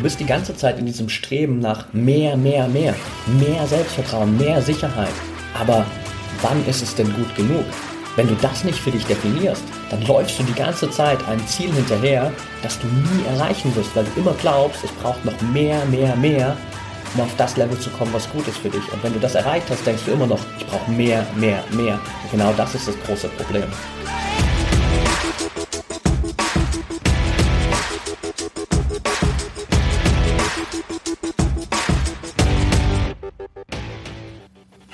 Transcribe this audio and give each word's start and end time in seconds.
Du 0.00 0.04
bist 0.04 0.18
die 0.18 0.24
ganze 0.24 0.56
Zeit 0.56 0.78
in 0.78 0.86
diesem 0.86 1.10
Streben 1.10 1.58
nach 1.58 1.92
mehr, 1.92 2.34
mehr, 2.34 2.66
mehr, 2.68 2.94
mehr 3.38 3.66
Selbstvertrauen, 3.66 4.34
mehr 4.38 4.62
Sicherheit. 4.62 5.12
Aber 5.52 5.84
wann 6.40 6.66
ist 6.66 6.82
es 6.82 6.94
denn 6.94 7.12
gut 7.12 7.36
genug? 7.36 7.66
Wenn 8.16 8.26
du 8.26 8.34
das 8.36 8.64
nicht 8.64 8.78
für 8.78 8.90
dich 8.90 9.04
definierst, 9.04 9.62
dann 9.90 10.00
läufst 10.06 10.38
du 10.38 10.42
die 10.44 10.54
ganze 10.54 10.90
Zeit 10.90 11.18
einem 11.28 11.46
Ziel 11.46 11.70
hinterher, 11.70 12.32
das 12.62 12.78
du 12.80 12.86
nie 12.86 13.26
erreichen 13.28 13.76
wirst, 13.76 13.94
weil 13.94 14.06
du 14.06 14.20
immer 14.22 14.32
glaubst, 14.40 14.82
es 14.82 14.90
braucht 14.92 15.22
noch 15.26 15.38
mehr, 15.52 15.84
mehr, 15.90 16.16
mehr, 16.16 16.56
um 17.14 17.20
auf 17.20 17.36
das 17.36 17.58
Level 17.58 17.78
zu 17.78 17.90
kommen, 17.90 18.14
was 18.14 18.26
gut 18.32 18.48
ist 18.48 18.56
für 18.56 18.70
dich. 18.70 18.90
Und 18.94 19.04
wenn 19.04 19.12
du 19.12 19.20
das 19.20 19.34
erreicht 19.34 19.68
hast, 19.68 19.86
denkst 19.86 20.04
du 20.06 20.12
immer 20.12 20.26
noch, 20.26 20.40
ich 20.58 20.66
brauche 20.66 20.90
mehr, 20.90 21.26
mehr, 21.36 21.62
mehr. 21.72 22.00
Und 22.22 22.30
genau 22.30 22.54
das 22.56 22.74
ist 22.74 22.88
das 22.88 22.98
große 23.04 23.28
Problem. 23.36 23.68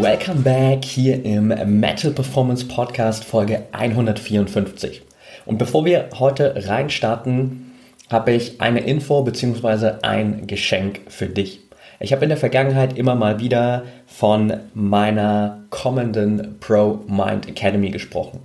Welcome 0.00 0.42
back 0.42 0.84
hier 0.84 1.24
im 1.24 1.48
Metal 1.80 2.12
Performance 2.12 2.64
Podcast 2.64 3.24
Folge 3.24 3.64
154. 3.72 5.02
Und 5.44 5.58
bevor 5.58 5.84
wir 5.84 6.10
heute 6.20 6.54
reinstarten, 6.68 7.72
habe 8.08 8.30
ich 8.30 8.60
eine 8.60 8.78
Info 8.78 9.22
bzw. 9.22 9.94
ein 10.02 10.46
Geschenk 10.46 11.00
für 11.08 11.26
dich. 11.26 11.62
Ich 11.98 12.12
habe 12.12 12.24
in 12.24 12.28
der 12.28 12.38
Vergangenheit 12.38 12.96
immer 12.96 13.16
mal 13.16 13.40
wieder 13.40 13.86
von 14.06 14.52
meiner 14.72 15.64
kommenden 15.70 16.60
Pro 16.60 17.00
Mind 17.08 17.48
Academy 17.48 17.90
gesprochen. 17.90 18.38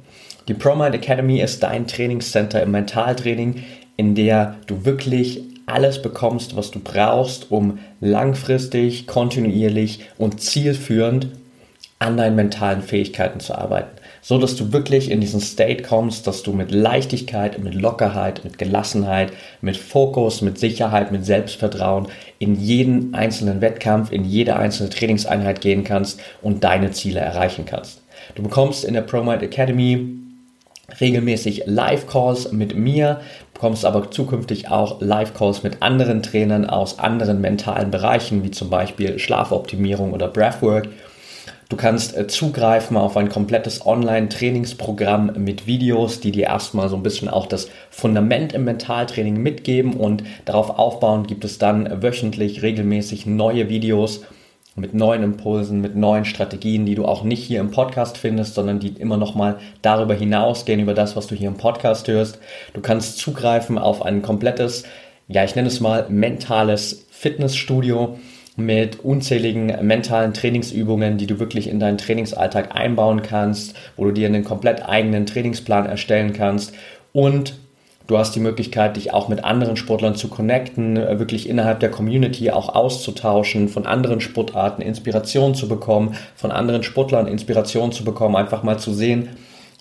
Die 0.47 0.55
Pro 0.55 0.73
Mind 0.73 0.95
Academy 0.95 1.39
ist 1.39 1.61
dein 1.61 1.85
Trainingscenter 1.85 2.63
im 2.63 2.71
Mentaltraining, 2.71 3.63
in 3.95 4.15
der 4.15 4.55
du 4.65 4.85
wirklich 4.85 5.43
alles 5.67 6.01
bekommst, 6.01 6.55
was 6.55 6.71
du 6.71 6.79
brauchst, 6.79 7.51
um 7.51 7.77
langfristig, 8.01 9.05
kontinuierlich 9.05 9.99
und 10.17 10.41
zielführend 10.41 11.27
an 12.03 12.17
deinen 12.17 12.35
mentalen 12.35 12.81
Fähigkeiten 12.81 13.39
zu 13.39 13.57
arbeiten. 13.57 13.97
So 14.21 14.37
dass 14.37 14.55
du 14.55 14.71
wirklich 14.71 15.11
in 15.11 15.21
diesen 15.21 15.41
State 15.41 15.83
kommst, 15.83 16.27
dass 16.27 16.43
du 16.43 16.53
mit 16.53 16.71
Leichtigkeit, 16.71 17.59
mit 17.59 17.73
Lockerheit, 17.73 18.43
mit 18.43 18.57
Gelassenheit, 18.57 19.33
mit 19.61 19.75
Fokus, 19.75 20.41
mit 20.41 20.57
Sicherheit, 20.57 21.11
mit 21.11 21.25
Selbstvertrauen 21.25 22.07
in 22.39 22.55
jeden 22.55 23.13
einzelnen 23.13 23.61
Wettkampf, 23.61 24.11
in 24.11 24.23
jede 24.23 24.55
einzelne 24.55 24.89
Trainingseinheit 24.89 25.61
gehen 25.61 25.83
kannst 25.83 26.21
und 26.41 26.63
deine 26.63 26.91
Ziele 26.91 27.19
erreichen 27.19 27.65
kannst. 27.65 28.01
Du 28.35 28.43
bekommst 28.43 28.85
in 28.85 28.93
der 28.93 29.01
ProMind 29.01 29.43
Academy 29.43 30.19
regelmäßig 30.99 31.63
Live-Calls 31.65 32.51
mit 32.51 32.75
mir, 32.75 33.21
bekommst 33.53 33.85
aber 33.85 34.11
zukünftig 34.11 34.69
auch 34.69 35.01
Live-Calls 35.01 35.63
mit 35.63 35.81
anderen 35.81 36.21
Trainern 36.23 36.65
aus 36.65 36.99
anderen 36.99 37.41
mentalen 37.41 37.91
Bereichen, 37.91 38.43
wie 38.43 38.51
zum 38.51 38.69
Beispiel 38.69 39.19
Schlafoptimierung 39.19 40.13
oder 40.13 40.27
Breathwork. 40.27 40.89
Du 41.73 41.77
kannst 41.77 42.15
äh, 42.15 42.27
zugreifen 42.27 42.97
auf 42.97 43.17
ein 43.17 43.29
komplettes 43.29 43.83
Online-Trainingsprogramm 43.83 45.31
mit 45.37 45.65
Videos, 45.65 46.19
die 46.19 46.31
dir 46.31 46.43
erstmal 46.43 46.87
so 46.87 46.95
ein 46.95 47.01
bisschen 47.01 47.29
auch 47.29 47.47
das 47.47 47.67
Fundament 47.89 48.53
im 48.53 48.63
Mentaltraining 48.63 49.41
mitgeben 49.41 49.93
und 49.93 50.23
darauf 50.45 50.77
aufbauen 50.77 51.25
gibt 51.25 51.43
es 51.43 51.57
dann 51.57 52.03
wöchentlich 52.03 52.61
regelmäßig 52.61 53.25
neue 53.25 53.69
Videos 53.69 54.23
mit 54.75 54.93
neuen 54.93 55.23
Impulsen, 55.23 55.81
mit 55.81 55.95
neuen 55.95 56.25
Strategien, 56.25 56.85
die 56.85 56.93
du 56.93 57.05
auch 57.05 57.23
nicht 57.23 57.43
hier 57.43 57.59
im 57.59 57.71
Podcast 57.71 58.19
findest, 58.19 58.53
sondern 58.53 58.79
die 58.79 58.89
immer 58.89 59.17
noch 59.17 59.33
mal 59.33 59.57
darüber 59.81 60.13
hinausgehen 60.13 60.79
über 60.79 60.93
das, 60.93 61.15
was 61.15 61.25
du 61.25 61.33
hier 61.33 61.47
im 61.47 61.57
Podcast 61.57 62.07
hörst. 62.07 62.37
Du 62.75 62.81
kannst 62.81 63.17
zugreifen 63.17 63.79
auf 63.79 64.05
ein 64.05 64.21
komplettes, 64.21 64.83
ja, 65.27 65.43
ich 65.43 65.55
nenne 65.55 65.69
es 65.69 65.79
mal 65.79 66.05
mentales 66.07 67.07
Fitnessstudio 67.09 68.19
mit 68.55 68.99
unzähligen 68.99 69.67
mentalen 69.85 70.33
Trainingsübungen, 70.33 71.17
die 71.17 71.27
du 71.27 71.39
wirklich 71.39 71.67
in 71.67 71.79
deinen 71.79 71.97
Trainingsalltag 71.97 72.75
einbauen 72.75 73.23
kannst, 73.23 73.75
wo 73.97 74.05
du 74.05 74.11
dir 74.11 74.27
einen 74.27 74.43
komplett 74.43 74.87
eigenen 74.87 75.25
Trainingsplan 75.25 75.85
erstellen 75.85 76.33
kannst. 76.33 76.73
Und 77.13 77.55
Du 78.05 78.17
hast 78.17 78.35
die 78.35 78.41
Möglichkeit, 78.41 78.97
dich 78.97 79.13
auch 79.13 79.29
mit 79.29 79.45
anderen 79.45 79.77
Sportlern 79.77 80.15
zu 80.15 80.27
connecten, 80.27 80.97
wirklich 80.97 81.47
innerhalb 81.47 81.79
der 81.79 81.89
Community 81.89 82.51
auch 82.51 82.75
auszutauschen, 82.75 83.69
von 83.69 83.85
anderen 83.85 84.19
Sportarten 84.19 84.81
Inspiration 84.81 85.55
zu 85.55 85.69
bekommen, 85.69 86.17
von 86.35 86.51
anderen 86.51 86.83
Sportlern 86.83 87.27
Inspiration 87.27 87.93
zu 87.93 88.03
bekommen, 88.03 88.35
einfach 88.35 88.61
mal 88.61 88.77
zu 88.77 88.93
sehen, 88.93 89.29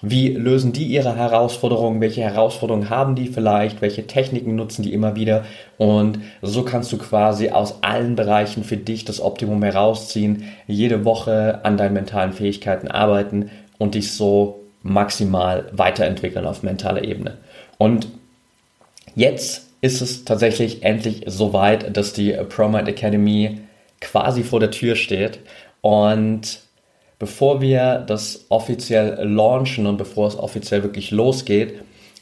wie 0.03 0.29
lösen 0.29 0.73
die 0.73 0.85
ihre 0.85 1.17
Herausforderungen, 1.17 2.01
welche 2.01 2.23
Herausforderungen 2.23 2.91
haben 2.91 3.15
die 3.15 3.29
vielleicht, 3.29 3.81
welche 3.81 4.07
Techniken 4.07 4.57
nutzen 4.57 4.83
die 4.83 4.93
immer 4.93 5.17
wieder 5.17 5.45
und 5.79 6.19
so 6.43 6.65
kannst 6.65 6.93
du 6.93 6.99
quasi 6.99 7.51
aus 7.51 7.83
allen 7.83 8.17
Bereichen 8.17 8.65
für 8.65 8.77
dich 8.77 9.05
das 9.05 9.21
Optimum 9.21 9.63
herausziehen, 9.63 10.45
jede 10.67 11.05
Woche 11.05 11.61
an 11.65 11.77
deinen 11.77 11.95
mentalen 11.95 12.33
Fähigkeiten 12.33 12.89
arbeiten 12.89 13.51
und 13.79 13.95
dich 13.95 14.13
so 14.13 14.61
maximal 14.83 15.71
weiterentwickeln 15.73 16.47
auf 16.47 16.63
mentaler 16.63 17.05
Ebene. 17.05 17.39
Und 17.79 18.09
jetzt 19.15 19.69
ist 19.81 20.01
es 20.01 20.25
tatsächlich 20.25 20.83
endlich 20.83 21.25
so 21.27 21.53
weit, 21.53 21.97
dass 21.97 22.13
die 22.13 22.33
ProMind 22.33 22.89
Academy 22.89 23.61
quasi 24.01 24.43
vor 24.43 24.61
der 24.61 24.71
Tür 24.71 24.97
steht. 24.97 25.41
Und 25.81 26.61
bevor 27.22 27.60
wir 27.60 28.03
das 28.05 28.47
offiziell 28.49 29.16
launchen 29.22 29.87
und 29.87 29.97
bevor 29.97 30.27
es 30.27 30.37
offiziell 30.37 30.83
wirklich 30.83 31.12
losgeht, 31.12 31.75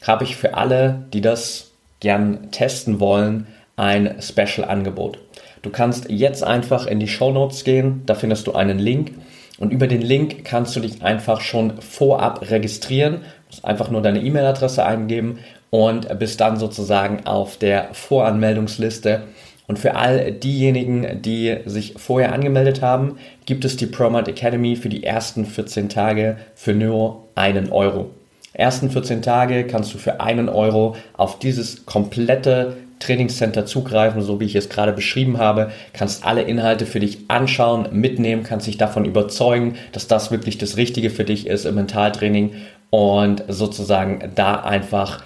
habe 0.03 0.25
ich 0.25 0.35
für 0.35 0.53
alle, 0.53 1.07
die 1.11 1.21
das 1.21 1.71
gern 2.01 2.51
testen 2.51 2.99
wollen, 2.99 3.47
ein 3.75 4.21
Special-Angebot. 4.21 5.17
Du 5.63 5.71
kannst 5.71 6.11
jetzt 6.11 6.43
einfach 6.43 6.85
in 6.85 6.99
die 6.99 7.07
Show 7.07 7.31
Notes 7.31 7.63
gehen, 7.63 8.03
da 8.05 8.13
findest 8.13 8.45
du 8.45 8.53
einen 8.53 8.77
Link 8.77 9.13
und 9.57 9.73
über 9.73 9.87
den 9.87 10.01
Link 10.03 10.45
kannst 10.45 10.75
du 10.75 10.79
dich 10.79 11.01
einfach 11.01 11.41
schon 11.41 11.81
vorab 11.81 12.51
registrieren 12.51 13.21
musst 13.51 13.65
einfach 13.65 13.89
nur 13.89 14.01
deine 14.01 14.21
E-Mail-Adresse 14.21 14.85
eingeben 14.85 15.39
und 15.71 16.19
bist 16.19 16.39
dann 16.41 16.57
sozusagen 16.57 17.25
auf 17.25 17.57
der 17.57 17.89
Voranmeldungsliste. 17.93 19.23
Und 19.71 19.79
für 19.79 19.95
all 19.95 20.33
diejenigen, 20.33 21.21
die 21.21 21.59
sich 21.63 21.93
vorher 21.95 22.33
angemeldet 22.33 22.81
haben, 22.81 23.15
gibt 23.45 23.63
es 23.63 23.77
die 23.77 23.85
ProMat 23.85 24.27
Academy 24.27 24.75
für 24.75 24.89
die 24.89 25.05
ersten 25.05 25.45
14 25.45 25.87
Tage 25.87 26.35
für 26.55 26.73
nur 26.73 27.29
einen 27.35 27.71
Euro. 27.71 28.09
Ersten 28.51 28.91
14 28.91 29.21
Tage 29.21 29.65
kannst 29.65 29.93
du 29.93 29.97
für 29.97 30.19
einen 30.19 30.49
Euro 30.49 30.97
auf 31.15 31.39
dieses 31.39 31.85
komplette 31.85 32.75
Trainingscenter 32.99 33.65
zugreifen, 33.65 34.21
so 34.21 34.41
wie 34.41 34.45
ich 34.45 34.57
es 34.57 34.67
gerade 34.67 34.91
beschrieben 34.91 35.37
habe, 35.37 35.71
kannst 35.93 36.25
alle 36.25 36.41
Inhalte 36.41 36.85
für 36.85 36.99
dich 36.99 37.19
anschauen, 37.29 37.87
mitnehmen, 37.93 38.43
kannst 38.43 38.67
dich 38.67 38.77
davon 38.77 39.05
überzeugen, 39.05 39.75
dass 39.93 40.05
das 40.05 40.31
wirklich 40.31 40.57
das 40.57 40.75
Richtige 40.75 41.11
für 41.11 41.23
dich 41.23 41.47
ist 41.47 41.65
im 41.65 41.75
Mentaltraining 41.75 42.55
und 42.89 43.45
sozusagen 43.47 44.31
da 44.35 44.55
einfach 44.55 45.23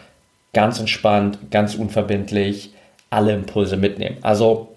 ganz 0.53 0.79
entspannt, 0.79 1.39
ganz 1.49 1.73
unverbindlich 1.73 2.74
alle 3.15 3.33
Impulse 3.33 3.77
mitnehmen. 3.77 4.17
Also 4.21 4.69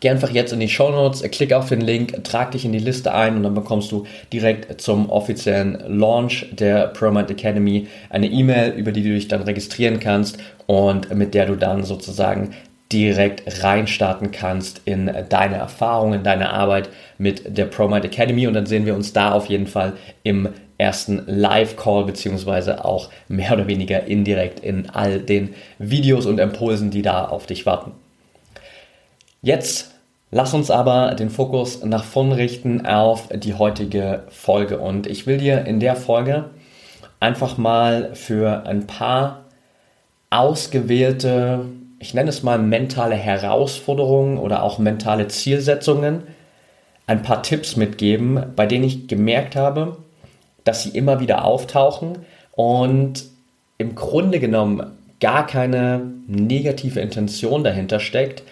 geh 0.00 0.10
einfach 0.10 0.30
jetzt 0.30 0.52
in 0.52 0.60
die 0.60 0.68
Show 0.68 0.90
Notes, 0.90 1.22
klick 1.30 1.52
auf 1.52 1.68
den 1.68 1.82
Link, 1.82 2.24
trag 2.24 2.52
dich 2.52 2.64
in 2.64 2.72
die 2.72 2.78
Liste 2.78 3.12
ein 3.14 3.36
und 3.36 3.42
dann 3.42 3.54
bekommst 3.54 3.92
du 3.92 4.06
direkt 4.32 4.80
zum 4.80 5.10
offiziellen 5.10 5.78
Launch 5.98 6.46
der 6.52 6.88
ProMind 6.88 7.30
Academy 7.30 7.86
eine 8.08 8.26
E-Mail, 8.26 8.72
über 8.72 8.92
die 8.92 9.02
du 9.02 9.10
dich 9.10 9.28
dann 9.28 9.42
registrieren 9.42 10.00
kannst 10.00 10.38
und 10.66 11.14
mit 11.14 11.34
der 11.34 11.46
du 11.46 11.56
dann 11.56 11.84
sozusagen 11.84 12.54
direkt 12.92 13.62
reinstarten 13.62 14.32
kannst 14.32 14.82
in 14.84 15.10
deine 15.28 15.56
Erfahrungen, 15.56 16.14
in 16.14 16.24
deine 16.24 16.50
Arbeit 16.50 16.88
mit 17.18 17.56
der 17.56 17.66
ProMind 17.66 18.04
Academy 18.04 18.48
und 18.48 18.54
dann 18.54 18.66
sehen 18.66 18.86
wir 18.86 18.94
uns 18.94 19.12
da 19.12 19.32
auf 19.32 19.46
jeden 19.46 19.68
Fall 19.68 19.92
im 20.24 20.48
ersten 20.80 21.22
Live-Call 21.26 22.04
beziehungsweise 22.04 22.84
auch 22.84 23.10
mehr 23.28 23.52
oder 23.52 23.68
weniger 23.68 24.04
indirekt 24.04 24.60
in 24.60 24.90
all 24.90 25.20
den 25.20 25.54
Videos 25.78 26.26
und 26.26 26.40
Impulsen, 26.40 26.90
die 26.90 27.02
da 27.02 27.26
auf 27.26 27.46
dich 27.46 27.66
warten. 27.66 27.92
Jetzt 29.42 29.92
lass 30.30 30.54
uns 30.54 30.70
aber 30.70 31.14
den 31.14 31.30
Fokus 31.30 31.84
nach 31.84 32.04
vorn 32.04 32.32
richten 32.32 32.84
auf 32.86 33.28
die 33.32 33.54
heutige 33.54 34.24
Folge 34.30 34.78
und 34.78 35.06
ich 35.06 35.26
will 35.26 35.38
dir 35.38 35.66
in 35.66 35.78
der 35.78 35.94
Folge 35.94 36.50
einfach 37.20 37.58
mal 37.58 38.14
für 38.14 38.66
ein 38.66 38.86
paar 38.86 39.44
ausgewählte 40.30 41.66
ich 42.00 42.14
nenne 42.14 42.30
es 42.30 42.42
mal 42.42 42.58
mentale 42.58 43.14
Herausforderungen 43.14 44.38
oder 44.38 44.62
auch 44.62 44.78
mentale 44.78 45.28
Zielsetzungen, 45.28 46.22
ein 47.06 47.22
paar 47.22 47.42
Tipps 47.42 47.76
mitgeben, 47.76 48.42
bei 48.56 48.66
denen 48.66 48.84
ich 48.84 49.06
gemerkt 49.06 49.54
habe, 49.54 49.98
dass 50.64 50.82
sie 50.82 50.90
immer 50.90 51.20
wieder 51.20 51.44
auftauchen 51.44 52.18
und 52.52 53.24
im 53.78 53.94
Grunde 53.94 54.40
genommen 54.40 54.82
gar 55.20 55.46
keine 55.46 56.02
negative 56.26 57.00
Intention 57.00 57.64
dahinter 57.64 58.00
steckt, 58.00 58.42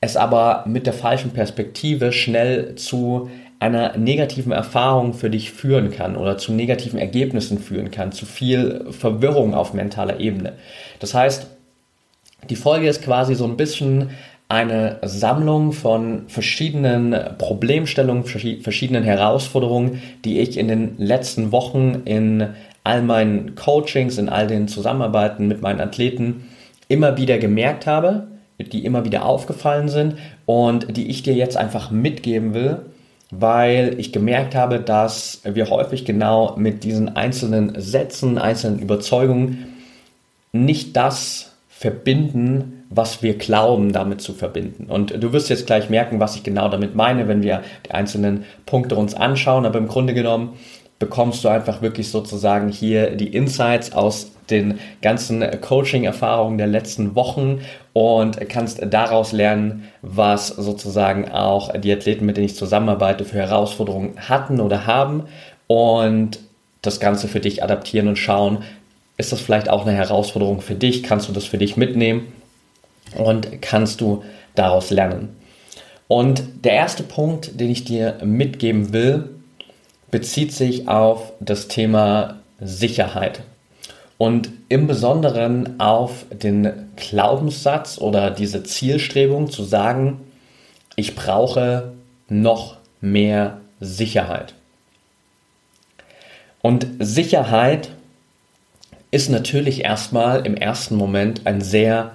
es 0.00 0.16
aber 0.16 0.64
mit 0.66 0.86
der 0.86 0.92
falschen 0.92 1.30
Perspektive 1.30 2.12
schnell 2.12 2.74
zu 2.74 3.30
einer 3.60 3.96
negativen 3.96 4.50
Erfahrung 4.50 5.14
für 5.14 5.30
dich 5.30 5.52
führen 5.52 5.92
kann 5.92 6.16
oder 6.16 6.36
zu 6.36 6.52
negativen 6.52 6.98
Ergebnissen 6.98 7.58
führen 7.58 7.92
kann, 7.92 8.10
zu 8.10 8.26
viel 8.26 8.86
Verwirrung 8.90 9.54
auf 9.54 9.72
mentaler 9.72 10.18
Ebene. 10.18 10.54
Das 10.98 11.14
heißt, 11.14 11.46
die 12.50 12.56
Folge 12.56 12.88
ist 12.88 13.02
quasi 13.02 13.36
so 13.36 13.44
ein 13.44 13.56
bisschen 13.56 14.10
eine 14.52 14.98
Sammlung 15.02 15.72
von 15.72 16.24
verschiedenen 16.28 17.16
Problemstellungen, 17.38 18.24
verschiedenen 18.24 19.02
Herausforderungen, 19.02 20.02
die 20.26 20.40
ich 20.40 20.58
in 20.58 20.68
den 20.68 20.98
letzten 20.98 21.52
Wochen 21.52 22.02
in 22.04 22.48
all 22.84 23.00
meinen 23.00 23.54
Coachings, 23.54 24.18
in 24.18 24.28
all 24.28 24.46
den 24.46 24.68
Zusammenarbeiten 24.68 25.48
mit 25.48 25.62
meinen 25.62 25.80
Athleten 25.80 26.48
immer 26.88 27.16
wieder 27.16 27.38
gemerkt 27.38 27.86
habe, 27.86 28.26
die 28.58 28.84
immer 28.84 29.06
wieder 29.06 29.24
aufgefallen 29.24 29.88
sind 29.88 30.16
und 30.44 30.98
die 30.98 31.08
ich 31.08 31.22
dir 31.22 31.34
jetzt 31.34 31.56
einfach 31.56 31.90
mitgeben 31.90 32.52
will, 32.52 32.76
weil 33.30 33.94
ich 33.98 34.12
gemerkt 34.12 34.54
habe, 34.54 34.80
dass 34.80 35.40
wir 35.44 35.70
häufig 35.70 36.04
genau 36.04 36.56
mit 36.56 36.84
diesen 36.84 37.16
einzelnen 37.16 37.80
Sätzen, 37.80 38.36
einzelnen 38.36 38.80
Überzeugungen 38.80 39.66
nicht 40.52 40.94
das 40.94 41.52
verbinden, 41.70 42.81
was 42.94 43.22
wir 43.22 43.38
glauben, 43.38 43.92
damit 43.92 44.20
zu 44.20 44.32
verbinden. 44.32 44.86
Und 44.86 45.22
du 45.22 45.32
wirst 45.32 45.48
jetzt 45.48 45.66
gleich 45.66 45.88
merken, 45.88 46.20
was 46.20 46.36
ich 46.36 46.42
genau 46.42 46.68
damit 46.68 46.94
meine, 46.94 47.28
wenn 47.28 47.42
wir 47.42 47.62
die 47.86 47.92
einzelnen 47.92 48.44
Punkte 48.66 48.96
uns 48.96 49.14
anschauen. 49.14 49.66
Aber 49.66 49.78
im 49.78 49.88
Grunde 49.88 50.14
genommen 50.14 50.54
bekommst 50.98 51.42
du 51.42 51.48
einfach 51.48 51.82
wirklich 51.82 52.10
sozusagen 52.10 52.68
hier 52.68 53.16
die 53.16 53.28
Insights 53.28 53.92
aus 53.92 54.32
den 54.50 54.78
ganzen 55.00 55.44
Coaching-Erfahrungen 55.60 56.58
der 56.58 56.66
letzten 56.66 57.14
Wochen 57.14 57.60
und 57.92 58.38
kannst 58.48 58.80
daraus 58.84 59.32
lernen, 59.32 59.88
was 60.02 60.48
sozusagen 60.48 61.30
auch 61.30 61.76
die 61.78 61.92
Athleten, 61.92 62.26
mit 62.26 62.36
denen 62.36 62.46
ich 62.46 62.56
zusammenarbeite, 62.56 63.24
für 63.24 63.38
Herausforderungen 63.38 64.14
hatten 64.28 64.60
oder 64.60 64.86
haben 64.86 65.24
und 65.66 66.38
das 66.82 67.00
Ganze 67.00 67.28
für 67.28 67.40
dich 67.40 67.64
adaptieren 67.64 68.08
und 68.08 68.16
schauen, 68.16 68.58
ist 69.16 69.32
das 69.32 69.40
vielleicht 69.40 69.68
auch 69.68 69.86
eine 69.86 69.96
Herausforderung 69.96 70.60
für 70.60 70.74
dich? 70.74 71.02
Kannst 71.02 71.28
du 71.28 71.32
das 71.32 71.44
für 71.44 71.58
dich 71.58 71.76
mitnehmen 71.76 72.26
und 73.16 73.62
kannst 73.62 74.00
du 74.00 74.22
daraus 74.54 74.90
lernen? 74.90 75.36
Und 76.08 76.42
der 76.64 76.72
erste 76.72 77.02
Punkt, 77.02 77.58
den 77.60 77.70
ich 77.70 77.84
dir 77.84 78.18
mitgeben 78.22 78.92
will, 78.92 79.30
bezieht 80.10 80.52
sich 80.52 80.88
auf 80.88 81.32
das 81.40 81.68
Thema 81.68 82.40
Sicherheit 82.60 83.42
und 84.18 84.50
im 84.68 84.86
Besonderen 84.86 85.80
auf 85.80 86.26
den 86.30 86.90
Glaubenssatz 86.96 87.98
oder 87.98 88.30
diese 88.30 88.62
Zielstrebung 88.62 89.50
zu 89.50 89.64
sagen, 89.64 90.20
ich 90.94 91.16
brauche 91.16 91.92
noch 92.28 92.76
mehr 93.00 93.58
Sicherheit. 93.80 94.54
Und 96.60 96.86
Sicherheit 97.00 97.90
ist 99.10 99.28
natürlich 99.28 99.82
erstmal 99.82 100.46
im 100.46 100.56
ersten 100.56 100.94
Moment 100.94 101.46
ein 101.46 101.60
sehr 101.60 102.12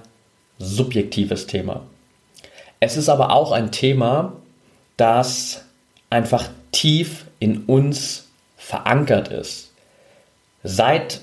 subjektives 0.59 1.47
Thema. 1.47 1.87
Es 2.79 2.95
ist 2.97 3.09
aber 3.09 3.31
auch 3.31 3.51
ein 3.51 3.71
Thema, 3.71 4.33
das 4.97 5.63
einfach 6.09 6.49
tief 6.71 7.25
in 7.39 7.63
uns 7.65 8.27
verankert 8.55 9.27
ist. 9.29 9.71
Seit 10.63 11.21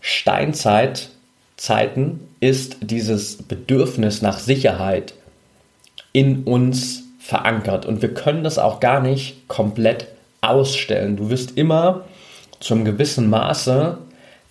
Steinzeitzeiten 0.00 2.20
ist 2.40 2.76
dieses 2.80 3.42
Bedürfnis 3.42 4.22
nach 4.22 4.38
Sicherheit 4.38 5.12
in 6.12 6.44
uns 6.44 7.02
verankert 7.18 7.84
und 7.86 8.02
wir 8.02 8.12
können 8.12 8.44
das 8.44 8.58
auch 8.58 8.80
gar 8.80 9.00
nicht 9.00 9.48
komplett 9.48 10.08
ausstellen. 10.40 11.16
Du 11.16 11.30
wirst 11.30 11.56
immer 11.56 12.04
zu 12.60 12.74
einem 12.74 12.84
gewissen 12.84 13.30
Maße 13.30 13.96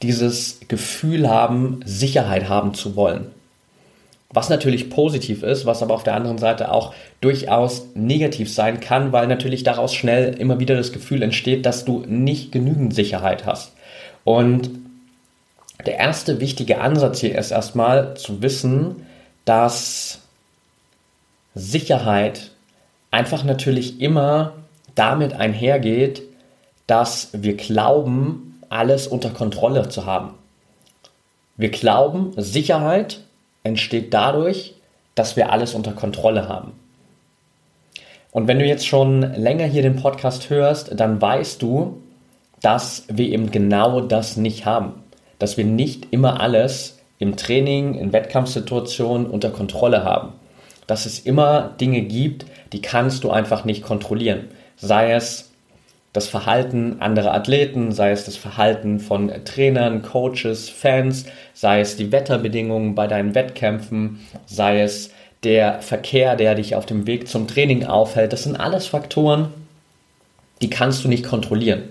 dieses 0.02 0.62
Gefühl 0.68 1.30
haben, 1.30 1.82
Sicherheit 1.86 2.50
haben 2.50 2.74
zu 2.74 2.96
wollen. 2.96 3.32
Was 4.34 4.50
natürlich 4.50 4.90
positiv 4.90 5.44
ist, 5.44 5.66
was 5.66 5.84
aber 5.84 5.94
auf 5.94 6.04
der 6.04 6.16
anderen 6.16 6.38
Seite 6.38 6.72
auch 6.72 6.94
durchaus 7.20 7.88
negativ 7.96 8.52
sein 8.52 8.80
kann, 8.80 9.12
weil 9.12 9.28
natürlich 9.28 9.64
daraus 9.64 9.94
schnell 9.94 10.34
immer 10.36 10.60
wieder 10.60 10.76
das 10.76 10.94
Gefühl 10.94 11.22
entsteht, 11.22 11.66
dass 11.66 11.84
du 11.84 12.06
nicht 12.08 12.52
genügend 12.52 12.96
Sicherheit 12.96 13.46
hast. 13.46 13.74
Und 14.24 14.70
der 15.86 15.98
erste 15.98 16.40
wichtige 16.40 16.80
Ansatz 16.80 17.20
hier 17.20 17.38
ist 17.38 17.52
erstmal 17.52 18.16
zu 18.16 18.42
wissen, 18.42 19.06
dass 19.44 20.20
Sicherheit 21.56 22.52
einfach 23.10 23.44
natürlich 23.44 24.00
immer 24.00 24.54
damit 24.96 25.34
einhergeht, 25.34 26.22
dass 26.88 27.30
wir 27.34 27.58
glauben, 27.58 28.62
alles 28.70 29.08
unter 29.08 29.32
Kontrolle 29.32 29.90
zu 29.90 30.06
haben. 30.06 30.34
Wir 31.58 31.70
glauben, 31.70 32.32
Sicherheit 32.38 33.22
entsteht 33.64 34.14
dadurch, 34.14 34.76
dass 35.16 35.36
wir 35.36 35.52
alles 35.52 35.74
unter 35.74 35.92
Kontrolle 35.92 36.48
haben. 36.48 36.74
Und 38.32 38.48
wenn 38.48 38.60
du 38.60 38.66
jetzt 38.66 38.88
schon 38.88 39.22
länger 39.36 39.66
hier 39.66 39.82
den 39.82 39.98
Podcast 39.98 40.50
hörst, 40.50 41.00
dann 41.00 41.22
weißt 41.22 41.62
du, 41.62 42.02
dass 42.62 43.06
wir 43.10 43.28
eben 43.28 43.52
genau 43.52 44.02
das 44.02 44.38
nicht 44.38 44.66
haben. 44.66 45.04
Dass 45.38 45.58
wir 45.58 45.66
nicht 45.66 46.08
immer 46.12 46.40
alles 46.40 47.00
im 47.20 47.36
Training, 47.36 47.96
in 47.96 48.14
Wettkampfsituationen 48.14 49.28
unter 49.28 49.50
Kontrolle 49.50 50.04
haben. 50.04 50.34
Dass 50.88 51.06
es 51.06 51.20
immer 51.20 51.76
Dinge 51.80 52.02
gibt, 52.02 52.46
die 52.72 52.82
kannst 52.82 53.24
du 53.24 53.32
einfach 53.32 53.66
nicht 53.66 53.84
kontrollieren. 53.84 54.48
Sei 54.78 55.12
es 55.12 55.51
das 56.14 56.28
Verhalten 56.28 56.98
anderer 57.00 57.34
Athleten, 57.34 57.92
sei 57.92 58.12
es 58.12 58.26
das 58.26 58.36
Verhalten 58.36 59.00
von 59.00 59.32
Trainern, 59.46 60.02
Coaches, 60.02 60.70
Fans, 60.70 61.26
sei 61.54 61.80
es 61.80 61.96
die 61.96 62.12
Wetterbedingungen 62.12 62.96
bei 62.96 63.08
deinen 63.08 63.34
Wettkämpfen, 63.34 64.20
sei 64.46 64.82
es 64.82 65.12
der 65.44 65.82
Verkehr, 65.82 66.36
der 66.36 66.56
dich 66.56 66.76
auf 66.76 66.86
dem 66.86 67.08
Weg 67.08 67.28
zum 67.28 67.48
Training 67.48 67.86
aufhält. 67.86 68.34
Das 68.34 68.44
sind 68.44 68.58
alles 68.58 68.88
Faktoren, 68.88 69.50
die 70.62 70.70
kannst 70.70 71.04
du 71.04 71.08
nicht 71.08 71.24
kontrollieren. 71.26 71.84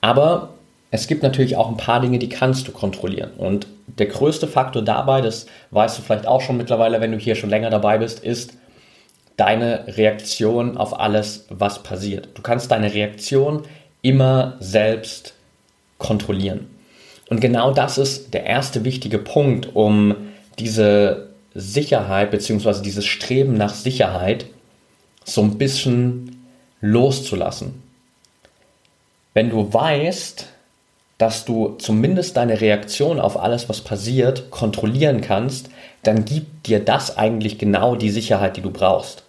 Aber 0.00 0.54
es 0.90 1.06
gibt 1.06 1.22
natürlich 1.22 1.56
auch 1.56 1.68
ein 1.68 1.76
paar 1.76 2.00
Dinge, 2.00 2.18
die 2.18 2.30
kannst 2.30 2.66
du 2.66 2.72
kontrollieren. 2.72 3.32
Und 3.36 3.66
der 3.86 4.06
größte 4.06 4.46
Faktor 4.46 4.82
dabei, 4.82 5.20
das 5.20 5.46
weißt 5.70 5.98
du 5.98 6.02
vielleicht 6.02 6.26
auch 6.26 6.40
schon 6.40 6.56
mittlerweile, 6.56 7.00
wenn 7.00 7.12
du 7.12 7.18
hier 7.18 7.34
schon 7.34 7.50
länger 7.50 7.70
dabei 7.70 7.98
bist, 7.98 8.20
ist, 8.20 8.54
deine 9.38 9.84
Reaktion 9.96 10.76
auf 10.76 10.98
alles, 10.98 11.46
was 11.48 11.82
passiert. 11.82 12.28
Du 12.34 12.42
kannst 12.42 12.70
deine 12.72 12.92
Reaktion 12.92 13.62
immer 14.02 14.56
selbst 14.60 15.32
kontrollieren. 15.96 16.66
Und 17.30 17.40
genau 17.40 17.70
das 17.70 17.98
ist 17.98 18.34
der 18.34 18.44
erste 18.44 18.84
wichtige 18.84 19.18
Punkt, 19.18 19.74
um 19.76 20.16
diese 20.58 21.28
Sicherheit 21.54 22.32
bzw. 22.32 22.82
dieses 22.82 23.06
Streben 23.06 23.54
nach 23.54 23.74
Sicherheit 23.74 24.46
so 25.24 25.42
ein 25.42 25.56
bisschen 25.56 26.44
loszulassen. 26.80 27.82
Wenn 29.34 29.50
du 29.50 29.72
weißt, 29.72 30.46
dass 31.18 31.44
du 31.44 31.76
zumindest 31.78 32.36
deine 32.36 32.60
Reaktion 32.60 33.20
auf 33.20 33.38
alles, 33.38 33.68
was 33.68 33.82
passiert, 33.82 34.50
kontrollieren 34.50 35.20
kannst, 35.20 35.70
dann 36.02 36.24
gibt 36.24 36.66
dir 36.66 36.80
das 36.80 37.16
eigentlich 37.16 37.58
genau 37.58 37.94
die 37.94 38.10
Sicherheit, 38.10 38.56
die 38.56 38.62
du 38.62 38.70
brauchst 38.70 39.24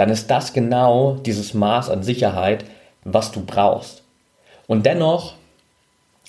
dann 0.00 0.08
ist 0.08 0.30
das 0.30 0.54
genau 0.54 1.18
dieses 1.26 1.52
Maß 1.52 1.90
an 1.90 2.02
Sicherheit, 2.02 2.64
was 3.04 3.32
du 3.32 3.44
brauchst. 3.44 4.02
Und 4.66 4.86
dennoch 4.86 5.34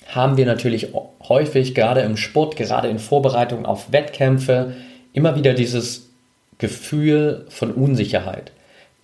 haben 0.08 0.36
wir 0.36 0.44
natürlich 0.44 0.88
häufig, 1.26 1.74
gerade 1.74 2.02
im 2.02 2.18
Sport, 2.18 2.56
gerade 2.56 2.88
in 2.88 2.98
Vorbereitung 2.98 3.64
auf 3.64 3.90
Wettkämpfe, 3.90 4.74
immer 5.14 5.36
wieder 5.36 5.54
dieses 5.54 6.10
Gefühl 6.58 7.46
von 7.48 7.72
Unsicherheit. 7.72 8.52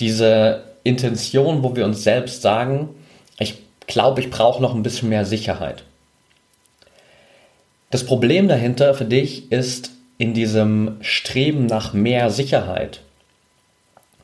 Diese 0.00 0.64
Intention, 0.84 1.62
wo 1.62 1.74
wir 1.74 1.86
uns 1.86 2.04
selbst 2.04 2.42
sagen, 2.42 2.90
ich 3.38 3.62
glaube, 3.86 4.20
ich 4.20 4.28
brauche 4.28 4.60
noch 4.60 4.74
ein 4.74 4.82
bisschen 4.82 5.08
mehr 5.08 5.24
Sicherheit. 5.24 5.82
Das 7.88 8.04
Problem 8.04 8.48
dahinter 8.48 8.92
für 8.92 9.06
dich 9.06 9.50
ist 9.50 9.92
in 10.18 10.34
diesem 10.34 10.98
Streben 11.00 11.64
nach 11.64 11.94
mehr 11.94 12.28
Sicherheit 12.28 13.00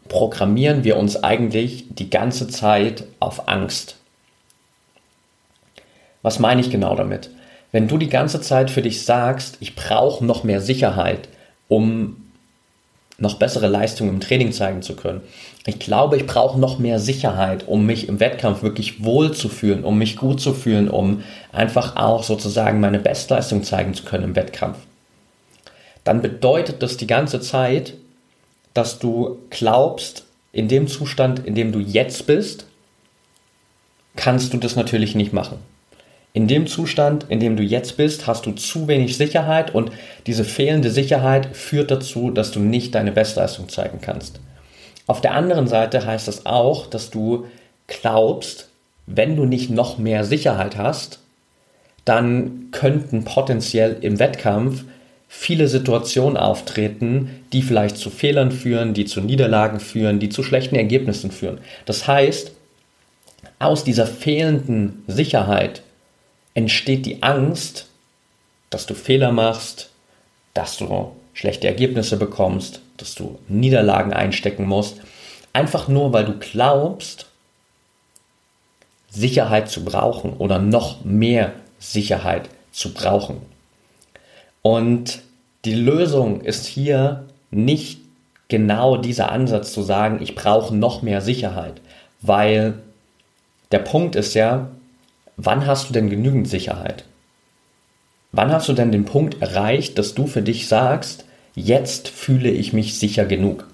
programmieren 0.08 0.84
wir 0.84 0.96
uns 0.96 1.22
eigentlich 1.22 1.86
die 1.90 2.10
ganze 2.10 2.48
Zeit 2.48 3.04
auf 3.20 3.48
Angst. 3.48 3.96
Was 6.22 6.38
meine 6.38 6.60
ich 6.60 6.70
genau 6.70 6.94
damit? 6.96 7.30
Wenn 7.72 7.88
du 7.88 7.98
die 7.98 8.08
ganze 8.08 8.40
Zeit 8.40 8.70
für 8.70 8.82
dich 8.82 9.04
sagst, 9.04 9.56
ich 9.60 9.74
brauche 9.74 10.24
noch 10.24 10.44
mehr 10.44 10.60
Sicherheit, 10.60 11.28
um 11.68 12.24
noch 13.18 13.38
bessere 13.38 13.68
Leistungen 13.68 14.10
im 14.10 14.20
Training 14.20 14.52
zeigen 14.52 14.82
zu 14.82 14.96
können. 14.96 15.20
Ich 15.66 15.78
glaube, 15.78 16.16
ich 16.16 16.26
brauche 16.26 16.58
noch 16.58 16.78
mehr 16.78 16.98
Sicherheit, 16.98 17.66
um 17.68 17.86
mich 17.86 18.08
im 18.08 18.20
Wettkampf 18.20 18.62
wirklich 18.62 19.04
wohl 19.04 19.32
zu 19.32 19.48
fühlen, 19.48 19.84
um 19.84 19.98
mich 19.98 20.16
gut 20.16 20.40
zu 20.40 20.52
fühlen, 20.52 20.90
um 20.90 21.22
einfach 21.52 21.96
auch 21.96 22.24
sozusagen 22.24 22.80
meine 22.80 22.98
Bestleistung 22.98 23.62
zeigen 23.62 23.94
zu 23.94 24.04
können 24.04 24.24
im 24.24 24.36
Wettkampf. 24.36 24.78
Dann 26.02 26.22
bedeutet 26.22 26.82
das 26.82 26.96
die 26.96 27.06
ganze 27.06 27.40
Zeit, 27.40 27.94
dass 28.74 28.98
du 28.98 29.38
glaubst, 29.50 30.24
in 30.52 30.68
dem 30.68 30.86
Zustand, 30.86 31.44
in 31.46 31.54
dem 31.54 31.72
du 31.72 31.80
jetzt 31.80 32.26
bist, 32.26 32.66
kannst 34.16 34.52
du 34.52 34.58
das 34.58 34.76
natürlich 34.76 35.14
nicht 35.14 35.32
machen. 35.32 35.58
In 36.32 36.48
dem 36.48 36.66
Zustand, 36.66 37.26
in 37.28 37.38
dem 37.38 37.56
du 37.56 37.62
jetzt 37.62 37.96
bist, 37.96 38.26
hast 38.26 38.44
du 38.46 38.52
zu 38.52 38.88
wenig 38.88 39.16
Sicherheit 39.16 39.72
und 39.72 39.92
diese 40.26 40.44
fehlende 40.44 40.90
Sicherheit 40.90 41.56
führt 41.56 41.92
dazu, 41.92 42.30
dass 42.30 42.50
du 42.50 42.58
nicht 42.58 42.94
deine 42.94 43.12
Bestleistung 43.12 43.68
zeigen 43.68 44.00
kannst. 44.00 44.40
Auf 45.06 45.20
der 45.20 45.34
anderen 45.34 45.68
Seite 45.68 46.04
heißt 46.04 46.26
das 46.26 46.44
auch, 46.44 46.86
dass 46.86 47.10
du 47.10 47.46
glaubst, 47.86 48.68
wenn 49.06 49.36
du 49.36 49.44
nicht 49.44 49.70
noch 49.70 49.98
mehr 49.98 50.24
Sicherheit 50.24 50.76
hast, 50.76 51.20
dann 52.04 52.68
könnten 52.72 53.24
potenziell 53.24 53.98
im 54.00 54.18
Wettkampf 54.18 54.84
viele 55.36 55.68
Situationen 55.68 56.38
auftreten, 56.38 57.44
die 57.52 57.60
vielleicht 57.60 57.98
zu 57.98 58.08
Fehlern 58.08 58.50
führen, 58.50 58.94
die 58.94 59.04
zu 59.04 59.20
Niederlagen 59.20 59.78
führen, 59.78 60.18
die 60.18 60.30
zu 60.30 60.42
schlechten 60.42 60.74
Ergebnissen 60.74 61.30
führen. 61.30 61.58
Das 61.84 62.06
heißt, 62.06 62.52
aus 63.58 63.84
dieser 63.84 64.06
fehlenden 64.06 65.02
Sicherheit 65.06 65.82
entsteht 66.54 67.04
die 67.04 67.22
Angst, 67.22 67.88
dass 68.70 68.86
du 68.86 68.94
Fehler 68.94 69.32
machst, 69.32 69.90
dass 70.54 70.78
du 70.78 71.14
schlechte 71.34 71.66
Ergebnisse 71.66 72.16
bekommst, 72.16 72.80
dass 72.96 73.14
du 73.14 73.38
Niederlagen 73.48 74.14
einstecken 74.14 74.66
musst, 74.66 75.00
einfach 75.52 75.88
nur 75.88 76.12
weil 76.12 76.24
du 76.24 76.38
glaubst, 76.38 77.26
Sicherheit 79.10 79.68
zu 79.68 79.84
brauchen 79.84 80.32
oder 80.34 80.58
noch 80.58 81.04
mehr 81.04 81.52
Sicherheit 81.78 82.48
zu 82.72 82.94
brauchen. 82.94 83.42
Und 84.62 85.23
die 85.64 85.74
Lösung 85.74 86.40
ist 86.40 86.66
hier 86.66 87.24
nicht 87.50 88.00
genau 88.48 88.96
dieser 88.96 89.32
Ansatz 89.32 89.72
zu 89.72 89.82
sagen, 89.82 90.20
ich 90.20 90.34
brauche 90.34 90.74
noch 90.74 91.02
mehr 91.02 91.20
Sicherheit, 91.20 91.80
weil 92.20 92.74
der 93.72 93.78
Punkt 93.78 94.16
ist 94.16 94.34
ja, 94.34 94.68
wann 95.36 95.66
hast 95.66 95.88
du 95.88 95.92
denn 95.92 96.10
genügend 96.10 96.48
Sicherheit? 96.48 97.04
Wann 98.32 98.52
hast 98.52 98.68
du 98.68 98.72
denn 98.72 98.92
den 98.92 99.04
Punkt 99.04 99.40
erreicht, 99.40 99.98
dass 99.98 100.14
du 100.14 100.26
für 100.26 100.42
dich 100.42 100.68
sagst, 100.68 101.24
jetzt 101.54 102.08
fühle 102.08 102.50
ich 102.50 102.72
mich 102.72 102.98
sicher 102.98 103.24
genug? 103.24 103.66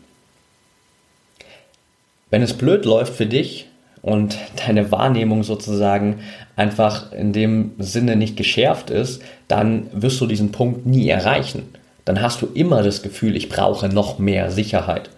Wenn 2.31 2.43
es 2.43 2.53
blöd 2.53 2.85
läuft 2.85 3.15
für 3.15 3.27
dich 3.27 3.67
und 4.03 4.39
deine 4.67 4.93
Wahrnehmung 4.93 5.43
sozusagen 5.43 6.21
einfach 6.57 7.13
in 7.13 7.33
dem 7.33 7.73
Sinne 7.79 8.17
nicht 8.17 8.37
geschärft 8.37 8.91
ist, 8.91 9.23
dann 9.49 9.89
wirst 9.93 10.21
du 10.21 10.27
diesen 10.27 10.53
Punkt 10.53 10.87
nie 10.87 11.09
erreichen. 11.09 11.75
Dann 12.05 12.21
hast 12.21 12.43
du 12.43 12.47
immer 12.55 12.83
das 12.83 13.03
Gefühl, 13.03 13.37
ich 13.37 13.49
brauche 13.49 13.89
noch 13.89 14.19
mehr 14.19 14.51
Sicherheit. 14.51 15.11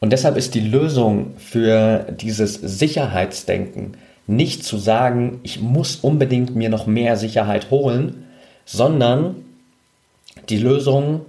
Und 0.00 0.12
deshalb 0.12 0.36
ist 0.36 0.54
die 0.54 0.60
Lösung 0.60 1.34
für 1.38 2.06
dieses 2.20 2.54
Sicherheitsdenken 2.54 3.96
nicht 4.26 4.64
zu 4.64 4.76
sagen, 4.76 5.40
ich 5.42 5.60
muss 5.60 5.96
unbedingt 5.96 6.54
mir 6.54 6.68
noch 6.68 6.86
mehr 6.86 7.16
Sicherheit 7.16 7.70
holen, 7.70 8.26
sondern 8.64 9.36
die 10.48 10.58
Lösung 10.58 11.24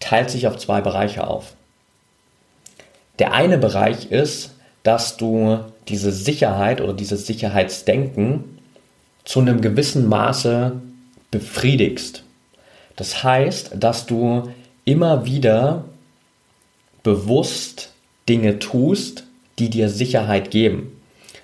teilt 0.00 0.30
sich 0.30 0.46
auf 0.46 0.56
zwei 0.56 0.80
Bereiche 0.80 1.26
auf. 1.26 1.54
Der 3.18 3.32
eine 3.34 3.58
Bereich 3.58 4.10
ist, 4.10 4.52
dass 4.82 5.16
du 5.16 5.58
diese 5.88 6.12
Sicherheit 6.12 6.80
oder 6.80 6.92
dieses 6.92 7.26
Sicherheitsdenken 7.26 8.58
zu 9.24 9.40
einem 9.40 9.60
gewissen 9.60 10.08
Maße 10.08 10.80
befriedigst. 11.30 12.22
Das 12.98 13.24
heißt, 13.24 13.70
dass 13.76 14.04
du 14.04 14.50
immer 14.84 15.24
wieder 15.24 15.84
bewusst 17.02 17.94
Dinge 18.28 18.58
tust, 18.58 19.24
die 19.58 19.70
dir 19.70 19.88
Sicherheit 19.88 20.50
geben 20.50 20.92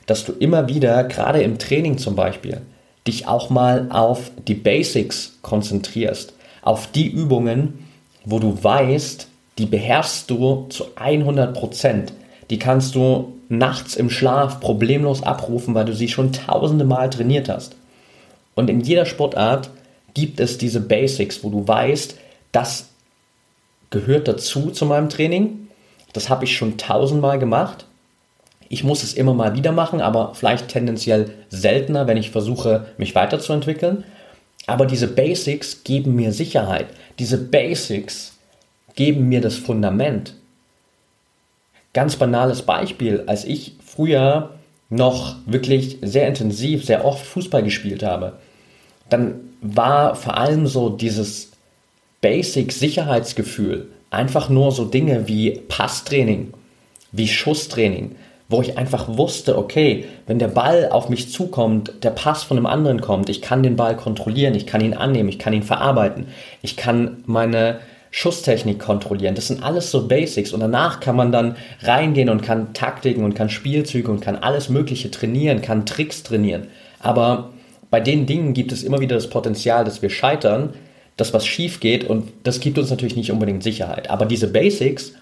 dass 0.06 0.24
du 0.24 0.32
immer 0.32 0.68
wieder, 0.68 1.04
gerade 1.04 1.42
im 1.42 1.58
Training 1.58 1.98
zum 1.98 2.16
Beispiel, 2.16 2.60
dich 3.06 3.26
auch 3.26 3.50
mal 3.50 3.88
auf 3.90 4.30
die 4.46 4.54
Basics 4.54 5.38
konzentrierst, 5.42 6.34
auf 6.62 6.90
die 6.90 7.08
Übungen, 7.08 7.86
wo 8.24 8.38
du 8.38 8.62
weißt, 8.62 9.28
die 9.58 9.66
beherrschst 9.66 10.30
du 10.30 10.66
zu 10.68 10.84
100 10.96 11.54
Prozent. 11.54 12.12
Die 12.50 12.58
kannst 12.58 12.94
du 12.94 13.34
nachts 13.48 13.94
im 13.94 14.10
Schlaf 14.10 14.60
problemlos 14.60 15.22
abrufen, 15.22 15.74
weil 15.74 15.84
du 15.84 15.94
sie 15.94 16.08
schon 16.08 16.32
tausende 16.32 16.84
Mal 16.84 17.10
trainiert 17.10 17.48
hast. 17.48 17.76
Und 18.54 18.70
in 18.70 18.80
jeder 18.80 19.06
Sportart 19.06 19.70
gibt 20.14 20.40
es 20.40 20.58
diese 20.58 20.80
Basics, 20.80 21.44
wo 21.44 21.50
du 21.50 21.66
weißt, 21.66 22.16
das 22.52 22.88
gehört 23.90 24.28
dazu 24.28 24.70
zu 24.70 24.86
meinem 24.86 25.08
Training. 25.08 25.68
Das 26.12 26.28
habe 26.28 26.44
ich 26.44 26.56
schon 26.56 26.78
tausendmal 26.78 27.38
gemacht 27.38 27.86
ich 28.74 28.82
muss 28.82 29.02
es 29.02 29.14
immer 29.14 29.34
mal 29.34 29.54
wieder 29.54 29.70
machen, 29.70 30.00
aber 30.00 30.34
vielleicht 30.34 30.68
tendenziell 30.68 31.30
seltener, 31.48 32.08
wenn 32.08 32.16
ich 32.16 32.30
versuche, 32.30 32.86
mich 32.96 33.14
weiterzuentwickeln. 33.14 34.02
Aber 34.66 34.86
diese 34.86 35.06
Basics 35.06 35.84
geben 35.84 36.16
mir 36.16 36.32
Sicherheit. 36.32 36.86
Diese 37.20 37.38
Basics 37.38 38.36
geben 38.96 39.28
mir 39.28 39.40
das 39.40 39.54
Fundament. 39.56 40.34
Ganz 41.92 42.16
banales 42.16 42.62
Beispiel, 42.62 43.22
als 43.26 43.44
ich 43.44 43.76
früher 43.84 44.54
noch 44.90 45.36
wirklich 45.46 45.98
sehr 46.02 46.26
intensiv, 46.26 46.84
sehr 46.84 47.04
oft 47.04 47.24
Fußball 47.24 47.62
gespielt 47.62 48.02
habe, 48.02 48.38
dann 49.08 49.40
war 49.64 50.14
vor 50.14 50.36
allem 50.36 50.66
so 50.66 50.90
dieses 50.90 51.52
Basic-Sicherheitsgefühl 52.20 53.88
einfach 54.10 54.50
nur 54.50 54.70
so 54.72 54.84
Dinge 54.84 55.26
wie 55.26 55.52
Passtraining, 55.68 56.52
wie 57.12 57.26
Schusstraining, 57.26 58.14
wo 58.48 58.60
ich 58.60 58.76
einfach 58.76 59.16
wusste, 59.16 59.56
okay, 59.56 60.04
wenn 60.26 60.38
der 60.38 60.48
Ball 60.48 60.90
auf 60.90 61.08
mich 61.08 61.32
zukommt, 61.32 61.92
der 62.02 62.10
Pass 62.10 62.42
von 62.42 62.58
einem 62.58 62.66
anderen 62.66 63.00
kommt, 63.00 63.30
ich 63.30 63.40
kann 63.40 63.62
den 63.62 63.76
Ball 63.76 63.96
kontrollieren, 63.96 64.54
ich 64.54 64.66
kann 64.66 64.82
ihn 64.82 64.94
annehmen, 64.94 65.30
ich 65.30 65.38
kann 65.38 65.54
ihn 65.54 65.62
verarbeiten, 65.62 66.26
ich 66.60 66.76
kann 66.76 67.22
meine 67.24 67.80
Schusstechnik 68.10 68.78
kontrollieren. 68.78 69.34
Das 69.34 69.48
sind 69.48 69.62
alles 69.62 69.90
so 69.90 70.06
Basics 70.06 70.52
und 70.52 70.60
danach 70.60 71.00
kann 71.00 71.16
man 71.16 71.32
dann 71.32 71.56
reingehen 71.82 72.28
und 72.28 72.42
kann 72.42 72.74
Taktiken 72.74 73.24
und 73.24 73.34
kann 73.34 73.48
Spielzüge 73.48 74.10
und 74.10 74.20
kann 74.20 74.36
alles 74.36 74.68
Mögliche 74.68 75.10
trainieren, 75.10 75.62
kann 75.62 75.86
Tricks 75.86 76.22
trainieren. 76.22 76.68
Aber 77.00 77.53
bei 77.94 78.00
den 78.00 78.26
Dingen 78.26 78.54
gibt 78.54 78.72
es 78.72 78.82
immer 78.82 78.98
wieder 78.98 79.14
das 79.14 79.30
Potenzial, 79.30 79.84
dass 79.84 80.02
wir 80.02 80.10
scheitern, 80.10 80.74
dass 81.16 81.32
was 81.32 81.46
schief 81.46 81.78
geht 81.78 82.02
und 82.02 82.32
das 82.42 82.58
gibt 82.58 82.76
uns 82.76 82.90
natürlich 82.90 83.14
nicht 83.14 83.30
unbedingt 83.30 83.62
Sicherheit. 83.62 84.10
Aber 84.10 84.26
diese 84.26 84.48
Basics 84.48 85.12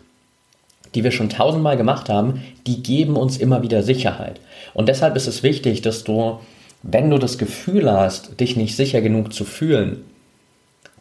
die 0.95 1.05
wir 1.05 1.11
schon 1.11 1.31
tausendmal 1.31 1.77
gemacht 1.77 2.09
haben, 2.09 2.43
die 2.67 2.83
geben 2.83 3.17
uns 3.17 3.39
immer 3.39 3.63
wieder 3.63 3.83
Sicherheit. 3.83 4.41
Und 4.75 4.89
deshalb 4.89 5.17
ist 5.17 5.27
es 5.27 5.43
wichtig, 5.43 5.83
dass 5.83 6.05
du, 6.05 6.39
wenn 6.83 7.11
du 7.11 7.19
das 7.19 7.39
Gefühl 7.39 7.91
hast, 7.91 8.41
dich 8.41 8.57
nicht 8.57 8.77
sicher 8.77 9.01
genug 9.01 9.33
zu 9.33 9.45
fühlen, 9.45 10.05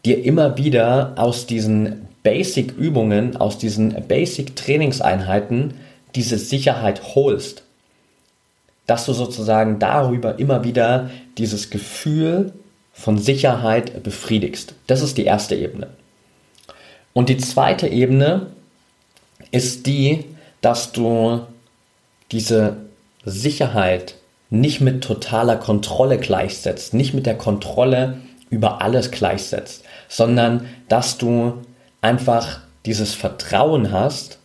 dir 0.05 0.23
immer 0.23 0.57
wieder 0.57 1.13
aus 1.17 1.45
diesen 1.45 2.07
Basic-Übungen, 2.23 3.35
aus 3.37 3.57
diesen 3.57 3.95
Basic-Trainingseinheiten 4.07 5.73
diese 6.15 6.37
Sicherheit 6.37 7.15
holst. 7.15 7.63
Dass 8.91 9.05
du 9.05 9.13
sozusagen 9.13 9.79
darüber 9.79 10.37
immer 10.37 10.65
wieder 10.65 11.09
dieses 11.37 11.69
Gefühl 11.69 12.51
von 12.91 13.17
Sicherheit 13.17 14.03
befriedigst. 14.03 14.75
Das 14.87 15.01
ist 15.01 15.17
die 15.17 15.23
erste 15.23 15.55
Ebene. 15.55 15.87
Und 17.13 17.29
die 17.29 17.37
zweite 17.37 17.87
Ebene 17.87 18.47
ist 19.51 19.85
die, 19.87 20.25
dass 20.59 20.91
du 20.91 21.39
diese 22.33 22.75
Sicherheit 23.23 24.15
nicht 24.49 24.81
mit 24.81 25.05
totaler 25.05 25.55
Kontrolle 25.55 26.17
gleichsetzt, 26.17 26.93
nicht 26.93 27.13
mit 27.13 27.25
der 27.25 27.37
Kontrolle 27.37 28.17
über 28.49 28.81
alles 28.81 29.09
gleichsetzt, 29.09 29.85
sondern 30.09 30.65
dass 30.89 31.17
du 31.17 31.61
einfach 32.01 32.59
dieses 32.85 33.13
Vertrauen 33.13 33.93
hast, 33.93 34.39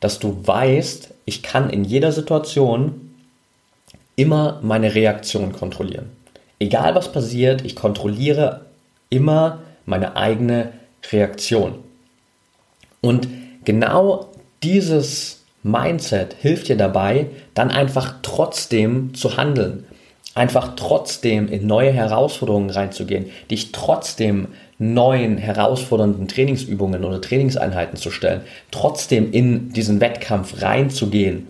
dass 0.00 0.18
du 0.18 0.38
weißt, 0.42 1.10
ich 1.26 1.42
kann 1.42 1.68
in 1.68 1.84
jeder 1.84 2.12
Situation 2.12 3.10
immer 4.22 4.60
meine 4.62 4.94
Reaktion 4.94 5.52
kontrollieren. 5.52 6.10
Egal 6.60 6.94
was 6.94 7.10
passiert, 7.10 7.64
ich 7.64 7.74
kontrolliere 7.74 8.66
immer 9.10 9.58
meine 9.84 10.14
eigene 10.14 10.72
Reaktion. 11.10 11.74
Und 13.00 13.26
genau 13.64 14.28
dieses 14.62 15.42
Mindset 15.64 16.36
hilft 16.40 16.68
dir 16.68 16.76
dabei, 16.76 17.26
dann 17.54 17.72
einfach 17.72 18.14
trotzdem 18.22 19.12
zu 19.12 19.36
handeln, 19.36 19.86
einfach 20.36 20.76
trotzdem 20.76 21.48
in 21.48 21.66
neue 21.66 21.90
Herausforderungen 21.90 22.70
reinzugehen, 22.70 23.26
dich 23.50 23.72
trotzdem 23.72 24.48
neuen, 24.78 25.38
herausfordernden 25.38 26.28
Trainingsübungen 26.28 27.04
oder 27.04 27.20
Trainingseinheiten 27.20 27.96
zu 27.96 28.12
stellen, 28.12 28.42
trotzdem 28.70 29.32
in 29.32 29.72
diesen 29.72 30.00
Wettkampf 30.00 30.62
reinzugehen, 30.62 31.48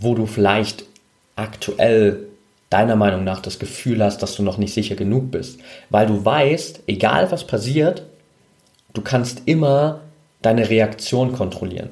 wo 0.00 0.14
du 0.14 0.26
vielleicht 0.26 0.84
aktuell 1.38 2.26
deiner 2.70 2.96
Meinung 2.96 3.24
nach 3.24 3.40
das 3.40 3.58
Gefühl 3.58 4.02
hast, 4.02 4.22
dass 4.22 4.34
du 4.34 4.42
noch 4.42 4.58
nicht 4.58 4.74
sicher 4.74 4.94
genug 4.94 5.30
bist. 5.30 5.60
Weil 5.88 6.06
du 6.06 6.24
weißt, 6.24 6.82
egal 6.86 7.30
was 7.30 7.46
passiert, 7.46 8.02
du 8.92 9.00
kannst 9.00 9.42
immer 9.46 10.00
deine 10.42 10.68
Reaktion 10.68 11.32
kontrollieren. 11.32 11.90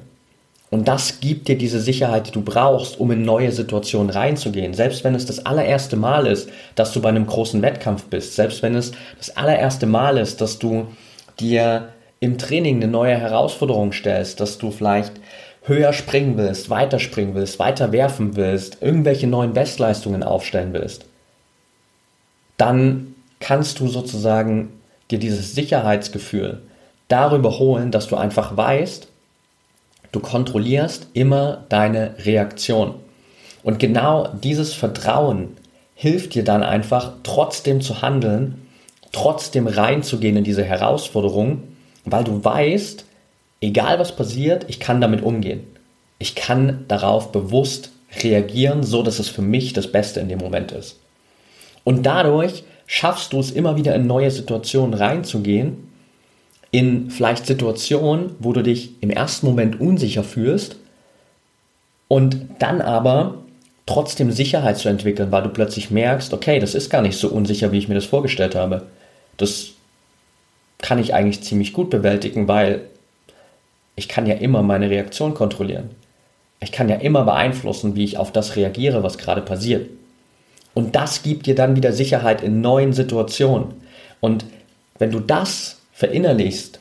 Und 0.69 0.87
das 0.87 1.21
gibt 1.21 1.47
dir 1.47 1.57
diese 1.57 1.79
Sicherheit, 1.79 2.27
die 2.27 2.31
du 2.31 2.41
brauchst, 2.41 2.99
um 2.99 3.09
in 3.11 3.23
neue 3.23 3.53
Situationen 3.53 4.09
reinzugehen. 4.09 4.73
Selbst 4.73 5.03
wenn 5.05 5.15
es 5.15 5.25
das 5.25 5.45
allererste 5.45 5.95
Mal 5.95 6.27
ist, 6.27 6.49
dass 6.75 6.91
du 6.91 7.01
bei 7.01 7.09
einem 7.09 7.25
großen 7.25 7.61
Wettkampf 7.61 8.05
bist. 8.05 8.35
Selbst 8.35 8.61
wenn 8.61 8.75
es 8.75 8.91
das 9.17 9.35
allererste 9.37 9.85
Mal 9.85 10.17
ist, 10.17 10.41
dass 10.41 10.59
du 10.59 10.87
dir 11.39 11.93
im 12.19 12.37
Training 12.37 12.77
eine 12.77 12.87
neue 12.87 13.15
Herausforderung 13.15 13.93
stellst, 13.93 14.39
dass 14.41 14.57
du 14.57 14.71
vielleicht 14.71 15.13
höher 15.67 15.93
springen 15.93 16.37
willst, 16.37 16.69
weiter 16.69 16.99
springen 16.99 17.35
willst, 17.35 17.59
weiter 17.59 17.91
werfen 17.91 18.35
willst, 18.35 18.81
irgendwelche 18.81 19.27
neuen 19.27 19.53
Bestleistungen 19.53 20.23
aufstellen 20.23 20.73
willst. 20.73 21.05
Dann 22.57 23.15
kannst 23.39 23.79
du 23.79 23.87
sozusagen 23.87 24.69
dir 25.11 25.19
dieses 25.19 25.53
Sicherheitsgefühl 25.53 26.61
darüber 27.07 27.59
holen, 27.59 27.91
dass 27.91 28.07
du 28.07 28.15
einfach 28.15 28.57
weißt, 28.57 29.07
Du 30.11 30.19
kontrollierst 30.19 31.07
immer 31.13 31.65
deine 31.69 32.15
Reaktion. 32.25 32.95
Und 33.63 33.79
genau 33.79 34.29
dieses 34.41 34.73
Vertrauen 34.73 35.57
hilft 35.95 36.33
dir 36.35 36.43
dann 36.43 36.63
einfach 36.63 37.13
trotzdem 37.23 37.81
zu 37.81 38.01
handeln, 38.01 38.67
trotzdem 39.11 39.67
reinzugehen 39.67 40.37
in 40.37 40.43
diese 40.43 40.63
Herausforderung, 40.63 41.63
weil 42.05 42.23
du 42.23 42.43
weißt, 42.43 43.05
egal 43.61 43.99
was 43.99 44.15
passiert, 44.15 44.65
ich 44.67 44.79
kann 44.79 45.01
damit 45.01 45.21
umgehen. 45.21 45.63
Ich 46.19 46.35
kann 46.35 46.85
darauf 46.87 47.31
bewusst 47.31 47.91
reagieren, 48.23 48.83
so 48.83 49.03
dass 49.03 49.19
es 49.19 49.29
für 49.29 49.41
mich 49.41 49.73
das 49.73 49.91
Beste 49.91 50.19
in 50.19 50.29
dem 50.29 50.39
Moment 50.39 50.71
ist. 50.71 50.97
Und 51.83 52.05
dadurch 52.05 52.63
schaffst 52.85 53.33
du 53.33 53.39
es 53.39 53.51
immer 53.51 53.75
wieder 53.75 53.93
in 53.95 54.07
neue 54.07 54.31
Situationen 54.31 54.93
reinzugehen 54.93 55.87
in 56.71 57.09
vielleicht 57.09 57.45
Situationen, 57.45 58.31
wo 58.39 58.53
du 58.53 58.61
dich 58.61 58.91
im 59.01 59.09
ersten 59.09 59.45
Moment 59.45 59.79
unsicher 59.79 60.23
fühlst 60.23 60.75
und 62.07 62.47
dann 62.59 62.81
aber 62.81 63.35
trotzdem 63.85 64.31
Sicherheit 64.31 64.77
zu 64.77 64.89
entwickeln, 64.89 65.31
weil 65.31 65.43
du 65.43 65.49
plötzlich 65.49 65.91
merkst, 65.91 66.33
okay, 66.33 66.59
das 66.59 66.75
ist 66.75 66.89
gar 66.89 67.01
nicht 67.01 67.17
so 67.17 67.29
unsicher, 67.29 67.71
wie 67.71 67.77
ich 67.77 67.87
mir 67.87 67.95
das 67.95 68.05
vorgestellt 68.05 68.53
habe. 68.53 68.83
Das 69.37 69.69
kann 70.79 70.99
ich 70.99 71.13
eigentlich 71.13 71.41
ziemlich 71.41 71.73
gut 71.73 71.89
bewältigen, 71.89 72.47
weil 72.47 72.81
ich 73.97 74.07
kann 74.07 74.27
ja 74.27 74.35
immer 74.35 74.61
meine 74.61 74.89
Reaktion 74.89 75.33
kontrollieren. 75.33 75.89
Ich 76.59 76.71
kann 76.71 76.87
ja 76.87 76.95
immer 76.95 77.23
beeinflussen, 77.23 77.95
wie 77.95 78.03
ich 78.03 78.17
auf 78.17 78.31
das 78.31 78.55
reagiere, 78.55 79.03
was 79.03 79.17
gerade 79.17 79.41
passiert. 79.41 79.89
Und 80.75 80.95
das 80.95 81.23
gibt 81.23 81.47
dir 81.47 81.55
dann 81.55 81.75
wieder 81.75 81.91
Sicherheit 81.91 82.43
in 82.43 82.61
neuen 82.61 82.93
Situationen. 82.93 83.73
Und 84.21 84.45
wenn 84.99 85.11
du 85.11 85.19
das 85.19 85.81
verinnerlichst, 85.93 86.79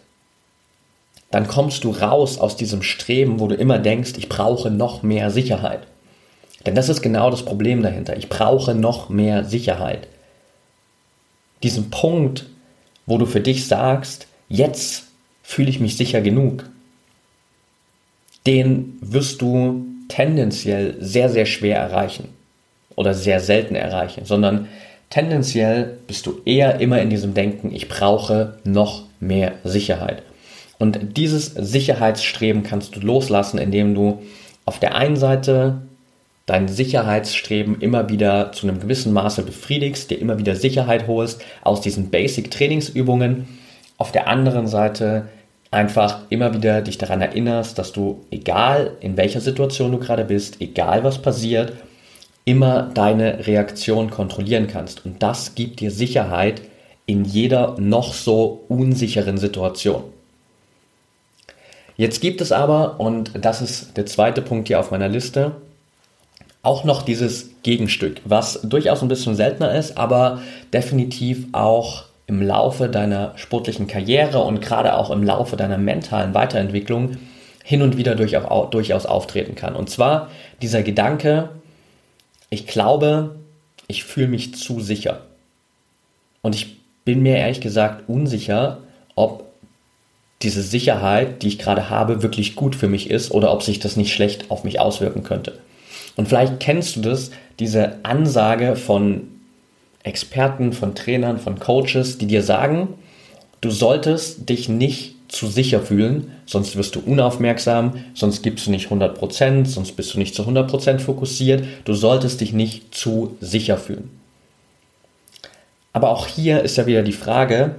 dann 1.31 1.49
kommst 1.49 1.85
du 1.85 1.91
raus 1.91 2.39
aus 2.39 2.57
diesem 2.57 2.83
Streben, 2.83 3.41
wo 3.41 3.49
du 3.49 3.55
immer 3.55 3.79
denkst, 3.79 4.13
ich 4.19 4.29
brauche 4.29 4.71
noch 4.71 5.03
mehr 5.03 5.31
Sicherheit. 5.31 5.81
Denn 6.67 6.75
das 6.75 6.91
ist 6.91 7.01
genau 7.01 7.31
das 7.31 7.45
Problem 7.45 7.83
dahinter. 7.83 8.17
Ich 8.17 8.29
brauche 8.29 8.75
noch 8.75 9.09
mehr 9.09 9.45
Sicherheit. 9.45 10.07
Diesen 11.63 11.89
Punkt, 11.91 12.45
wo 13.07 13.17
du 13.17 13.25
für 13.25 13.41
dich 13.41 13.67
sagst, 13.67 14.27
jetzt 14.49 15.05
fühle 15.43 15.71
ich 15.71 15.81
mich 15.81 15.97
sicher 15.97 16.21
genug, 16.21 16.65
den 18.47 18.99
wirst 19.01 19.43
du 19.43 19.85
tendenziell 20.09 20.97
sehr, 21.01 21.29
sehr 21.29 21.47
schwer 21.47 21.79
erreichen 21.79 22.29
oder 22.95 23.13
sehr 23.13 23.41
selten 23.41 23.75
erreichen, 23.75 24.25
sondern 24.25 24.69
tendenziell 25.11 25.99
bist 26.07 26.27
du 26.27 26.41
eher 26.45 26.81
immer 26.81 27.01
in 27.01 27.11
diesem 27.11 27.35
Denken, 27.35 27.75
ich 27.75 27.89
brauche 27.89 28.59
noch 28.65 29.05
mehr 29.21 29.53
Sicherheit. 29.65 30.23
Und 30.79 31.17
dieses 31.17 31.47
Sicherheitsstreben 31.47 32.63
kannst 32.63 32.97
du 32.97 33.01
loslassen, 33.01 33.59
indem 33.59 33.95
du 33.95 34.23
auf 34.65 34.79
der 34.79 34.95
einen 34.95 35.17
Seite 35.17 35.83
dein 36.45 36.69
Sicherheitsstreben 36.69 37.81
immer 37.81 38.09
wieder 38.09 38.53
zu 38.53 38.69
einem 38.69 38.81
gewissen 38.81 39.13
Maße 39.13 39.43
befriedigst, 39.43 40.11
dir 40.11 40.19
immer 40.19 40.39
wieder 40.39 40.55
Sicherheit 40.55 41.07
holst 41.09 41.43
aus 41.63 41.81
diesen 41.81 42.11
Basic-Trainingsübungen. 42.11 43.49
Auf 43.99 44.13
der 44.13 44.29
anderen 44.29 44.67
Seite 44.69 45.29
einfach 45.77 46.21
immer 46.31 46.55
wieder 46.55 46.81
dich 46.81 46.97
daran 46.97 47.21
erinnerst, 47.21 47.79
dass 47.79 47.93
du, 47.93 48.25
egal 48.31 48.97
in 49.01 49.17
welcher 49.19 49.43
Situation 49.43 49.93
du 49.93 49.99
gerade 49.99 50.25
bist, 50.25 50.61
egal 50.61 51.05
was 51.05 51.21
passiert, 51.21 51.75
immer 52.47 52.91
deine 52.95 53.47
Reaktion 53.47 54.11
kontrollieren 54.11 54.69
kannst. 54.69 55.05
Und 55.05 55.23
das 55.23 55.55
gibt 55.55 55.81
dir 55.81 55.91
Sicherheit, 55.91 56.63
in 57.05 57.25
jeder 57.25 57.77
noch 57.79 58.15
so 58.15 58.65
unsicheren 58.69 59.37
Situation. 59.37 60.03
Jetzt 61.97 62.21
gibt 62.21 62.41
es 62.41 62.53
aber, 62.53 62.99
und 62.99 63.33
das 63.35 63.61
ist 63.61 63.97
der 63.97 64.07
zweite 64.07 64.43
Punkt 64.43 64.69
hier 64.69 64.81
auf 64.81 64.91
meiner 64.91 65.09
Liste, 65.09 65.53
auch 66.63 66.85
noch 66.85 67.03
dieses 67.03 67.51
Gegenstück, 67.63 68.21
was 68.25 68.61
durchaus 68.63 69.03
ein 69.03 69.09
bisschen 69.09 69.37
seltener 69.37 69.75
ist, 69.75 69.97
aber 69.97 70.41
definitiv 70.73 71.47
auch 71.53 72.05
im 72.27 72.43
Laufe 72.43 72.89
deiner 72.89 73.33
sportlichen 73.37 73.87
Karriere 73.87 74.43
und 74.43 74.61
gerade 74.61 74.97
auch 74.97 75.11
im 75.11 75.23
Laufe 75.23 75.57
deiner 75.57 75.79
mentalen 75.79 76.35
Weiterentwicklung 76.35 77.17
hin 77.63 77.83
und 77.83 77.97
wieder 77.97 78.15
durchaus 78.15 79.07
auftreten 79.07 79.55
kann. 79.55 79.77
Und 79.77 79.91
zwar 79.91 80.31
dieser 80.63 80.83
Gedanke, 80.83 81.51
ich 82.51 82.67
glaube, 82.67 83.37
ich 83.89 84.05
fühle 84.05 84.29
mich 84.29 84.55
zu 84.55 84.81
sicher. 84.81 85.23
Und 86.43 86.55
ich 86.55 86.77
bin 87.05 87.23
mir 87.23 87.37
ehrlich 87.37 87.61
gesagt 87.61 88.09
unsicher, 88.09 88.79
ob 89.15 89.45
diese 90.43 90.63
Sicherheit, 90.63 91.43
die 91.43 91.49
ich 91.49 91.59
gerade 91.59 91.91
habe, 91.91 92.23
wirklich 92.23 92.57
gut 92.57 92.77
für 92.77 92.89
mich 92.89 93.11
ist 93.11 93.31
oder 93.31 93.53
ob 93.53 93.63
sich 93.63 93.79
das 93.79 93.97
nicht 93.97 94.13
schlecht 94.13 94.51
auf 94.51 94.65
mich 94.65 94.81
auswirken 94.81 95.23
könnte. 95.23 95.59
Und 96.17 96.29
vielleicht 96.29 96.61
kennst 96.61 96.97
du 96.97 97.01
das, 97.01 97.31
diese 97.59 98.05
Ansage 98.05 98.77
von 98.77 99.29
Experten, 100.07 100.73
von 100.73 100.95
Trainern, 100.95 101.39
von 101.39 101.59
Coaches, 101.59 102.19
die 102.19 102.27
dir 102.27 102.43
sagen, 102.43 102.95
du 103.61 103.71
solltest 103.71 104.49
dich 104.49 104.69
nicht 104.69 105.17
zu 105.29 105.49
sicher 105.49 105.81
fühlen, 105.81 106.31
sonst 106.47 106.77
wirst 106.77 106.95
du 106.95 107.01
unaufmerksam, 107.01 108.05
sonst 108.15 108.43
gibst 108.43 108.67
du 108.67 108.71
nicht 108.71 108.89
100%, 108.89 109.67
sonst 109.67 109.93
bist 109.93 110.15
du 110.15 110.19
nicht 110.19 110.35
zu 110.35 110.43
100% 110.43 111.01
fokussiert, 111.01 111.65
du 111.85 111.95
solltest 111.95 112.41
dich 112.41 112.53
nicht 112.53 112.95
zu 112.95 113.37
sicher 113.41 113.77
fühlen. 113.77 114.11
Aber 115.93 116.11
auch 116.11 116.29
hier 116.29 116.63
ist 116.63 116.77
ja 116.77 116.87
wieder 116.87 117.03
die 117.03 117.13
Frage, 117.13 117.77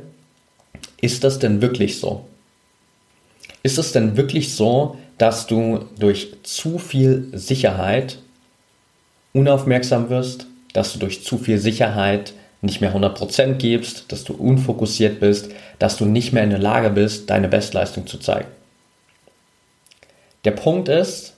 ist 1.00 1.24
das 1.24 1.40
denn 1.40 1.62
wirklich 1.62 2.00
so? 2.00 2.26
Ist 3.64 3.78
es 3.78 3.92
denn 3.92 4.18
wirklich 4.18 4.54
so, 4.54 4.98
dass 5.18 5.48
du 5.48 5.86
durch 5.98 6.34
zu 6.44 6.80
viel 6.80 7.30
Sicherheit 7.32 8.18
unaufmerksam 9.34 10.10
wirst, 10.10 10.47
dass 10.74 10.94
du 10.94 11.00
durch 11.00 11.24
zu 11.24 11.38
viel 11.38 11.58
Sicherheit 11.58 12.34
nicht 12.62 12.82
mehr 12.82 12.96
100% 12.96 13.54
gibst, 13.54 14.12
dass 14.12 14.24
du 14.24 14.34
unfokussiert 14.34 15.20
bist, 15.20 15.52
dass 15.80 15.98
du 15.98 16.06
nicht 16.06 16.34
mehr 16.34 16.44
in 16.44 16.50
der 16.50 16.60
Lage 16.60 16.90
bist, 16.90 17.30
deine 17.30 17.48
Bestleistung 17.48 18.08
zu 18.08 18.18
zeigen? 18.18 18.50
Der 20.46 20.52
Punkt 20.52 20.90
ist, 20.90 21.34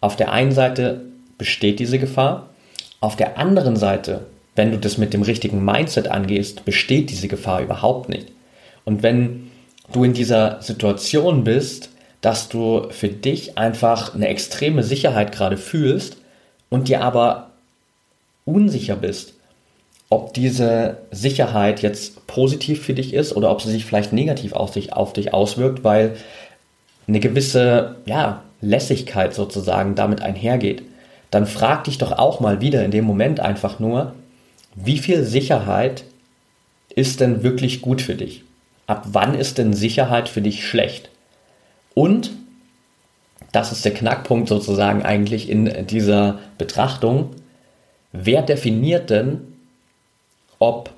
auf 0.00 0.16
der 0.16 0.32
einen 0.32 0.52
Seite 0.52 1.02
besteht 1.38 1.78
diese 1.78 1.98
Gefahr, 1.98 2.50
auf 3.00 3.16
der 3.16 3.38
anderen 3.38 3.76
Seite 3.76 4.26
wenn 4.56 4.70
du 4.70 4.78
das 4.78 4.98
mit 4.98 5.12
dem 5.12 5.22
richtigen 5.22 5.64
Mindset 5.64 6.08
angehst, 6.08 6.64
besteht 6.64 7.10
diese 7.10 7.28
Gefahr 7.28 7.60
überhaupt 7.60 8.08
nicht. 8.08 8.32
Und 8.84 9.02
wenn 9.02 9.50
du 9.92 10.02
in 10.02 10.14
dieser 10.14 10.60
Situation 10.62 11.44
bist, 11.44 11.90
dass 12.22 12.48
du 12.48 12.88
für 12.90 13.08
dich 13.08 13.58
einfach 13.58 14.14
eine 14.14 14.28
extreme 14.28 14.82
Sicherheit 14.82 15.30
gerade 15.30 15.58
fühlst 15.58 16.16
und 16.70 16.88
dir 16.88 17.02
aber 17.02 17.45
unsicher 18.46 18.96
bist, 18.96 19.34
ob 20.08 20.32
diese 20.32 20.98
Sicherheit 21.10 21.82
jetzt 21.82 22.26
positiv 22.26 22.82
für 22.82 22.94
dich 22.94 23.12
ist 23.12 23.36
oder 23.36 23.50
ob 23.50 23.60
sie 23.60 23.70
sich 23.70 23.84
vielleicht 23.84 24.12
negativ 24.12 24.54
auf 24.54 24.70
dich, 24.70 24.94
auf 24.94 25.12
dich 25.12 25.34
auswirkt, 25.34 25.84
weil 25.84 26.16
eine 27.08 27.20
gewisse 27.20 27.96
ja, 28.06 28.42
Lässigkeit 28.60 29.34
sozusagen 29.34 29.94
damit 29.94 30.22
einhergeht, 30.22 30.82
dann 31.30 31.46
frag 31.46 31.84
dich 31.84 31.98
doch 31.98 32.12
auch 32.12 32.40
mal 32.40 32.60
wieder 32.60 32.84
in 32.84 32.92
dem 32.92 33.04
Moment 33.04 33.40
einfach 33.40 33.80
nur, 33.80 34.14
wie 34.74 34.98
viel 34.98 35.24
Sicherheit 35.24 36.04
ist 36.94 37.20
denn 37.20 37.42
wirklich 37.42 37.82
gut 37.82 38.00
für 38.00 38.14
dich? 38.14 38.44
Ab 38.86 39.04
wann 39.12 39.34
ist 39.34 39.58
denn 39.58 39.72
Sicherheit 39.74 40.28
für 40.28 40.40
dich 40.40 40.66
schlecht? 40.66 41.10
Und, 41.94 42.30
das 43.52 43.72
ist 43.72 43.84
der 43.84 43.94
Knackpunkt 43.94 44.48
sozusagen 44.48 45.02
eigentlich 45.02 45.48
in 45.48 45.86
dieser 45.86 46.38
Betrachtung, 46.58 47.30
wer 48.24 48.42
definiert 48.42 49.10
denn, 49.10 49.40
ob 50.58 50.90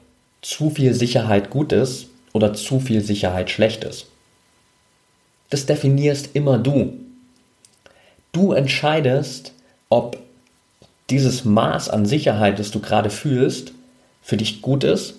zu 0.42 0.70
viel 0.70 0.94
Sicherheit 0.94 1.50
gut 1.50 1.72
ist 1.72 2.08
oder 2.32 2.54
zu 2.54 2.80
viel 2.80 3.00
Sicherheit 3.00 3.50
schlecht 3.50 3.84
ist. 3.84 4.06
Das 5.50 5.66
definierst 5.66 6.30
immer 6.34 6.58
du. 6.58 6.94
Du 8.32 8.52
entscheidest, 8.52 9.52
ob 9.88 10.18
dieses 11.10 11.44
Maß 11.44 11.88
an 11.88 12.06
Sicherheit, 12.06 12.58
das 12.58 12.70
du 12.70 12.80
gerade 12.80 13.10
fühlst, 13.10 13.72
für 14.22 14.36
dich 14.36 14.60
gut 14.60 14.84
ist 14.84 15.14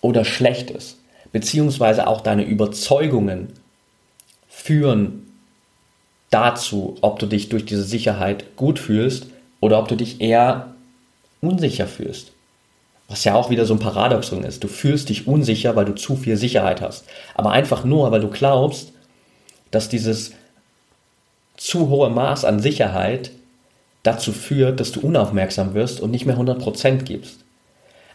oder 0.00 0.24
schlecht 0.24 0.70
ist. 0.70 0.98
Beziehungsweise 1.32 2.06
auch 2.06 2.20
deine 2.20 2.44
Überzeugungen 2.44 3.48
führen 4.48 5.32
dazu, 6.30 6.96
ob 7.00 7.18
du 7.18 7.26
dich 7.26 7.48
durch 7.48 7.64
diese 7.64 7.82
Sicherheit 7.82 8.56
gut 8.56 8.78
fühlst 8.78 9.26
oder 9.60 9.80
ob 9.80 9.88
du 9.88 9.96
dich 9.96 10.20
eher 10.20 10.73
unsicher 11.46 11.86
fühlst. 11.86 12.32
Was 13.08 13.24
ja 13.24 13.34
auch 13.34 13.50
wieder 13.50 13.66
so 13.66 13.74
ein 13.74 13.80
Paradoxon 13.80 14.44
ist. 14.44 14.64
Du 14.64 14.68
fühlst 14.68 15.10
dich 15.10 15.26
unsicher, 15.26 15.76
weil 15.76 15.84
du 15.84 15.94
zu 15.94 16.16
viel 16.16 16.36
Sicherheit 16.36 16.80
hast. 16.80 17.04
Aber 17.34 17.50
einfach 17.50 17.84
nur, 17.84 18.10
weil 18.10 18.20
du 18.20 18.28
glaubst, 18.28 18.92
dass 19.70 19.88
dieses 19.88 20.32
zu 21.56 21.88
hohe 21.88 22.10
Maß 22.10 22.44
an 22.44 22.60
Sicherheit 22.60 23.30
dazu 24.02 24.32
führt, 24.32 24.80
dass 24.80 24.92
du 24.92 25.00
unaufmerksam 25.00 25.74
wirst 25.74 26.00
und 26.00 26.10
nicht 26.10 26.26
mehr 26.26 26.38
100% 26.38 27.02
gibst. 27.02 27.40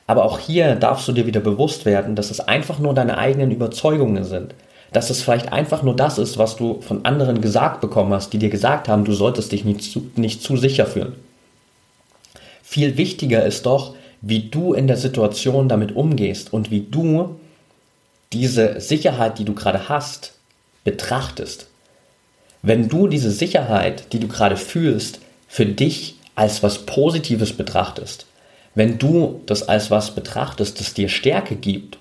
Aber 0.07 0.25
auch 0.25 0.39
hier 0.39 0.75
darfst 0.75 1.07
du 1.07 1.11
dir 1.11 1.27
wieder 1.27 1.39
bewusst 1.39 1.85
werden, 1.85 2.15
dass 2.15 2.31
es 2.31 2.39
einfach 2.39 2.79
nur 2.79 2.93
deine 2.93 3.17
eigenen 3.17 3.51
Überzeugungen 3.51 4.23
sind. 4.23 4.55
Dass 4.91 5.11
es 5.11 5.21
vielleicht 5.21 5.53
einfach 5.53 5.83
nur 5.83 5.95
das 5.95 6.17
ist, 6.17 6.39
was 6.39 6.55
du 6.55 6.81
von 6.81 7.05
anderen 7.05 7.41
gesagt 7.41 7.79
bekommen 7.79 8.11
hast, 8.13 8.33
die 8.33 8.39
dir 8.39 8.49
gesagt 8.49 8.87
haben, 8.87 9.05
du 9.05 9.13
solltest 9.13 9.51
dich 9.51 9.65
nicht 9.65 9.83
zu, 9.83 10.09
nicht 10.15 10.41
zu 10.41 10.57
sicher 10.57 10.87
fühlen. 10.87 11.13
Viel 12.69 12.97
wichtiger 12.97 13.43
ist 13.47 13.65
doch, 13.65 13.95
wie 14.21 14.41
du 14.41 14.75
in 14.75 14.85
der 14.85 14.95
Situation 14.95 15.67
damit 15.67 15.95
umgehst 15.95 16.53
und 16.53 16.69
wie 16.69 16.81
du 16.81 17.39
diese 18.31 18.79
Sicherheit, 18.79 19.39
die 19.39 19.43
du 19.43 19.55
gerade 19.55 19.89
hast, 19.89 20.33
betrachtest. 20.83 21.65
Wenn 22.61 22.87
du 22.87 23.07
diese 23.07 23.31
Sicherheit, 23.31 24.13
die 24.13 24.19
du 24.19 24.27
gerade 24.27 24.55
fühlst, 24.55 25.19
für 25.47 25.65
dich 25.65 26.17
als 26.35 26.61
was 26.61 26.85
Positives 26.85 27.53
betrachtest, 27.53 28.27
wenn 28.75 28.99
du 28.99 29.41
das 29.47 29.67
als 29.67 29.89
was 29.89 30.13
betrachtest, 30.13 30.79
das 30.79 30.93
dir 30.93 31.09
Stärke 31.09 31.55
gibt 31.55 31.97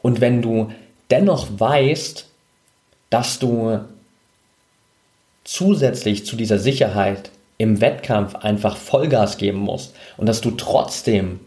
und 0.00 0.22
wenn 0.22 0.40
du 0.40 0.72
dennoch 1.10 1.48
weißt, 1.58 2.24
dass 3.10 3.38
du 3.38 3.80
zusätzlich 5.44 6.24
zu 6.24 6.34
dieser 6.34 6.58
Sicherheit 6.58 7.30
im 7.58 7.80
Wettkampf 7.80 8.36
einfach 8.36 8.76
Vollgas 8.76 9.36
geben 9.36 9.58
musst 9.58 9.94
und 10.16 10.26
dass 10.26 10.40
du 10.40 10.52
trotzdem 10.52 11.40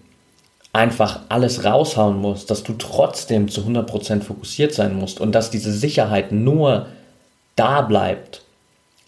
einfach 0.74 1.22
alles 1.30 1.66
raushauen 1.66 2.18
musst, 2.18 2.50
dass 2.52 2.64
du 2.64 2.74
trotzdem 2.74 3.50
zu 3.50 3.62
100% 3.62 4.22
fokussiert 4.22 4.74
sein 4.74 4.96
musst 4.96 5.20
und 5.20 5.34
dass 5.34 5.50
diese 5.50 5.72
Sicherheit 5.72 6.32
nur 6.32 6.88
da 7.56 7.82
bleibt, 7.82 8.44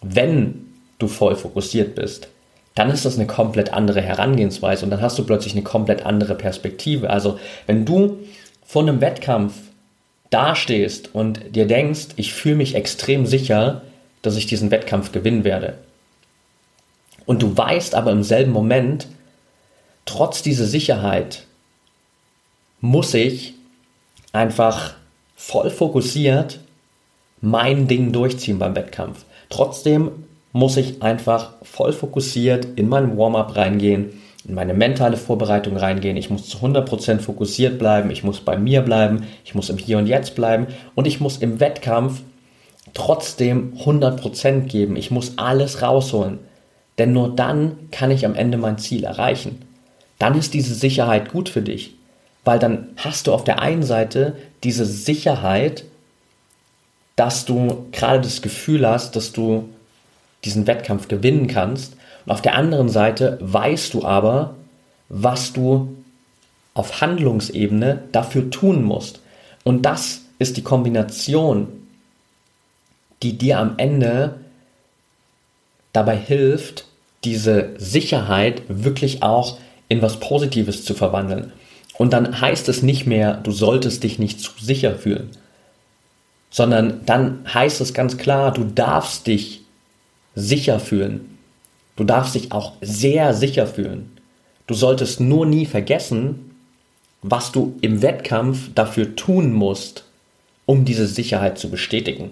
wenn 0.02 0.68
du 1.00 1.08
voll 1.08 1.36
fokussiert 1.36 1.96
bist, 1.96 2.28
dann 2.76 2.90
ist 2.90 3.06
das 3.06 3.16
eine 3.16 3.28
komplett 3.28 3.72
andere 3.72 4.02
Herangehensweise 4.02 4.86
und 4.86 4.92
dann 4.92 5.02
hast 5.02 5.18
du 5.20 5.24
plötzlich 5.24 5.54
eine 5.54 5.64
komplett 5.64 6.06
andere 6.06 6.36
Perspektive. 6.36 7.10
Also 7.10 7.40
wenn 7.68 7.86
du 7.86 8.18
vor 8.66 8.82
einem 8.82 9.00
Wettkampf 9.00 9.54
dastehst 10.30 11.14
und 11.14 11.56
dir 11.56 11.68
denkst, 11.68 12.08
ich 12.16 12.34
fühle 12.34 12.56
mich 12.56 12.76
extrem 12.76 13.26
sicher, 13.26 13.84
dass 14.22 14.36
ich 14.36 14.48
diesen 14.48 14.72
Wettkampf 14.72 15.12
gewinnen 15.12 15.44
werde. 15.44 15.76
Und 17.26 17.42
du 17.42 17.56
weißt 17.56 17.96
aber 17.96 18.12
im 18.12 18.24
selben 18.24 18.52
Moment, 18.52 19.08
trotz 20.06 20.42
dieser 20.42 20.66
Sicherheit 20.66 21.46
muss 22.82 23.14
ich 23.14 23.54
einfach 24.34 24.96
voll 25.36 25.70
fokussiert 25.70 26.60
mein 27.44 27.90
Ding 27.90 28.14
durchziehen 28.14 28.58
beim 28.58 28.76
Wettkampf. 28.76 29.26
Trotzdem 29.50 30.12
muss 30.54 30.78
ich 30.78 31.04
einfach 31.04 31.52
voll 31.62 31.92
fokussiert 31.92 32.66
in 32.78 32.88
mein 32.88 33.18
Warm-up 33.18 33.58
reingehen, 33.58 34.14
in 34.48 34.56
meine 34.56 34.74
mentale 34.74 35.18
Vorbereitung 35.18 35.76
reingehen. 35.76 36.16
Ich 36.16 36.30
muss 36.30 36.48
zu 36.48 36.60
100% 36.60 37.20
fokussiert 37.20 37.80
bleiben, 37.80 38.12
ich 38.12 38.24
muss 38.24 38.40
bei 38.40 38.58
mir 38.58 38.82
bleiben, 38.82 39.26
ich 39.44 39.56
muss 39.56 39.70
im 39.70 39.78
Hier 39.78 39.98
und 39.98 40.08
Jetzt 40.08 40.36
bleiben 40.36 40.68
und 40.96 41.06
ich 41.06 41.20
muss 41.20 41.38
im 41.38 41.60
Wettkampf 41.60 42.22
trotzdem 42.94 43.74
100% 43.78 44.62
geben. 44.62 44.96
Ich 44.96 45.12
muss 45.12 45.38
alles 45.38 45.82
rausholen. 45.82 46.40
Denn 46.98 47.14
nur 47.14 47.36
dann 47.36 47.90
kann 47.92 48.12
ich 48.12 48.26
am 48.26 48.36
Ende 48.36 48.58
mein 48.58 48.78
Ziel 48.78 49.04
erreichen. 49.04 49.62
Dann 50.20 50.38
ist 50.38 50.54
diese 50.54 50.76
Sicherheit 50.76 51.32
gut 51.32 51.50
für 51.50 51.62
dich. 51.62 51.96
Weil 52.44 52.60
dann 52.60 52.90
hast 52.98 53.28
du 53.28 53.34
auf 53.34 53.44
der 53.44 53.60
einen 53.60 53.84
Seite 53.84 54.36
diese 54.64 54.86
Sicherheit, 54.86 55.86
dass 57.16 57.46
du 57.46 57.88
gerade 57.92 58.22
das 58.22 58.42
Gefühl 58.42 58.88
hast, 58.88 59.16
dass 59.16 59.32
du 59.32 59.70
diesen 60.44 60.68
Wettkampf 60.68 61.08
gewinnen 61.08 61.48
kannst. 61.48 61.96
Und 62.26 62.32
auf 62.32 62.42
der 62.42 62.56
anderen 62.56 62.90
Seite 62.90 63.38
weißt 63.42 63.94
du 63.94 64.04
aber, 64.04 64.56
was 65.10 65.54
du 65.54 65.96
auf 66.74 67.02
Handlungsebene 67.02 68.04
dafür 68.12 68.50
tun 68.50 68.84
musst. 68.84 69.22
Und 69.64 69.84
das 69.84 70.22
ist 70.40 70.58
die 70.58 70.64
Kombination, 70.64 71.68
die 73.22 73.38
dir 73.38 73.60
am 73.60 73.76
Ende 73.78 74.40
dabei 75.94 76.18
hilft, 76.18 76.86
diese 77.24 77.70
Sicherheit 77.78 78.64
wirklich 78.68 79.24
auch 79.24 79.58
in 79.88 80.02
was 80.02 80.20
Positives 80.20 80.84
zu 80.84 80.94
verwandeln. 80.94 81.54
Und 81.98 82.12
dann 82.12 82.42
heißt 82.42 82.68
es 82.70 82.82
nicht 82.82 83.06
mehr, 83.06 83.36
du 83.36 83.52
solltest 83.52 84.04
dich 84.04 84.20
nicht 84.20 84.40
zu 84.40 84.52
sicher 84.60 84.96
fühlen, 84.96 85.30
sondern 86.50 87.06
dann 87.06 87.46
heißt 87.54 87.82
es 87.82 87.94
ganz 87.94 88.18
klar, 88.18 88.52
du 88.52 88.64
darfst 88.64 89.28
dich 89.28 89.62
sicher 90.36 90.80
fühlen. 90.80 91.38
Du 91.96 92.04
darfst 92.04 92.36
dich 92.36 92.52
auch 92.52 92.74
sehr 92.82 93.34
sicher 93.34 93.68
fühlen. 93.68 94.18
Du 94.66 94.74
solltest 94.74 95.20
nur 95.20 95.46
nie 95.46 95.66
vergessen, 95.66 96.56
was 97.22 97.52
du 97.52 97.78
im 97.82 98.02
Wettkampf 98.02 98.74
dafür 98.74 99.16
tun 99.16 99.54
musst, 99.54 100.04
um 100.66 100.86
diese 100.86 101.08
Sicherheit 101.08 101.58
zu 101.58 101.70
bestätigen. 101.70 102.32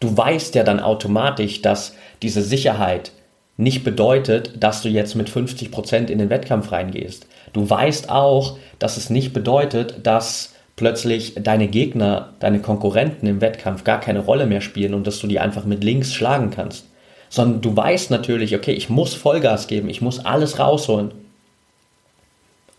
Du 0.00 0.16
weißt 0.16 0.54
ja 0.54 0.64
dann 0.64 0.80
automatisch, 0.80 1.62
dass 1.62 1.94
diese 2.22 2.42
Sicherheit 2.42 3.12
nicht 3.56 3.84
bedeutet, 3.84 4.52
dass 4.62 4.82
du 4.82 4.88
jetzt 4.88 5.14
mit 5.14 5.28
50% 5.28 6.08
in 6.08 6.18
den 6.18 6.30
Wettkampf 6.30 6.72
reingehst. 6.72 7.26
Du 7.52 7.68
weißt 7.68 8.08
auch, 8.08 8.58
dass 8.78 8.96
es 8.96 9.10
nicht 9.10 9.32
bedeutet, 9.32 10.06
dass 10.06 10.54
plötzlich 10.76 11.34
deine 11.36 11.68
Gegner, 11.68 12.32
deine 12.40 12.60
Konkurrenten 12.60 13.26
im 13.26 13.40
Wettkampf 13.40 13.84
gar 13.84 14.00
keine 14.00 14.20
Rolle 14.20 14.46
mehr 14.46 14.62
spielen 14.62 14.94
und 14.94 15.06
dass 15.06 15.18
du 15.18 15.26
die 15.26 15.38
einfach 15.38 15.64
mit 15.64 15.84
links 15.84 16.12
schlagen 16.14 16.50
kannst. 16.50 16.86
Sondern 17.28 17.60
du 17.60 17.76
weißt 17.76 18.10
natürlich, 18.10 18.54
okay, 18.56 18.72
ich 18.72 18.88
muss 18.88 19.14
Vollgas 19.14 19.66
geben, 19.66 19.88
ich 19.88 20.00
muss 20.00 20.24
alles 20.24 20.58
rausholen. 20.58 21.12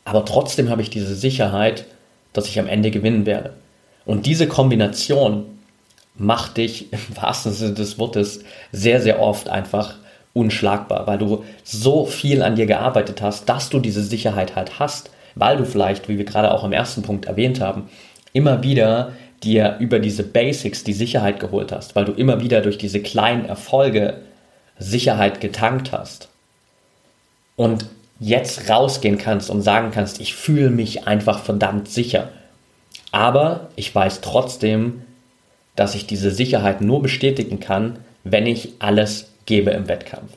Aber 0.06 0.26
trotzdem 0.26 0.70
habe 0.70 0.82
ich 0.82 0.90
diese 0.90 1.16
Sicherheit, 1.16 1.86
dass 2.34 2.48
ich 2.48 2.60
am 2.60 2.68
Ende 2.68 2.92
gewinnen 2.92 3.26
werde. 3.26 3.54
Und 4.06 4.26
diese 4.26 4.48
Kombination 4.48 5.46
macht 6.16 6.58
dich 6.58 6.92
im 6.94 7.00
wahrsten 7.16 7.54
Sinne 7.54 7.74
des 7.74 7.98
Wortes 7.98 8.42
sehr, 8.72 9.02
sehr 9.02 9.20
oft 9.20 9.50
einfach 9.50 9.96
unschlagbar, 10.34 11.06
weil 11.06 11.20
du 11.20 11.44
so 11.64 12.06
viel 12.06 12.42
an 12.42 12.56
dir 12.56 12.66
gearbeitet 12.66 13.22
hast, 13.22 13.48
dass 13.48 13.70
du 13.70 13.80
diese 13.80 14.04
Sicherheit 14.04 14.56
halt 14.56 14.80
hast, 14.80 15.12
weil 15.36 15.58
du 15.58 15.66
vielleicht, 15.66 16.10
wie 16.10 16.18
wir 16.18 16.26
gerade 16.26 16.52
auch 16.52 16.64
im 16.64 16.74
ersten 16.74 17.04
Punkt 17.04 17.26
erwähnt 17.26 17.62
haben, 17.62 17.90
immer 18.34 18.64
wieder 18.64 19.14
dir 19.44 19.78
über 19.80 20.00
diese 20.00 20.24
Basics 20.24 20.84
die 20.84 20.94
Sicherheit 20.94 21.40
geholt 21.40 21.72
hast, 21.72 21.96
weil 21.96 22.06
du 22.06 22.14
immer 22.14 22.42
wieder 22.42 22.62
durch 22.62 22.78
diese 22.78 23.02
kleinen 23.02 23.46
Erfolge 23.46 24.22
Sicherheit 24.80 25.40
getankt 25.40 25.92
hast 25.92 26.30
und 27.56 27.86
jetzt 28.20 28.70
rausgehen 28.70 29.18
kannst 29.18 29.50
und 29.50 29.62
sagen 29.62 29.92
kannst, 29.92 30.20
ich 30.22 30.34
fühle 30.34 30.70
mich 30.70 31.08
einfach 31.08 31.44
verdammt 31.44 31.90
sicher. 31.90 32.30
Aber 33.12 33.70
ich 33.76 33.94
weiß 33.94 34.22
trotzdem, 34.22 35.04
dass 35.76 35.96
ich 35.96 36.06
diese 36.06 36.32
Sicherheit 36.32 36.82
nur 36.82 37.02
bestätigen 37.02 37.60
kann, 37.60 38.00
wenn 38.24 38.46
ich 38.48 38.74
alles 38.80 39.32
gebe 39.46 39.72
im 39.72 39.88
Wettkampf. 39.88 40.32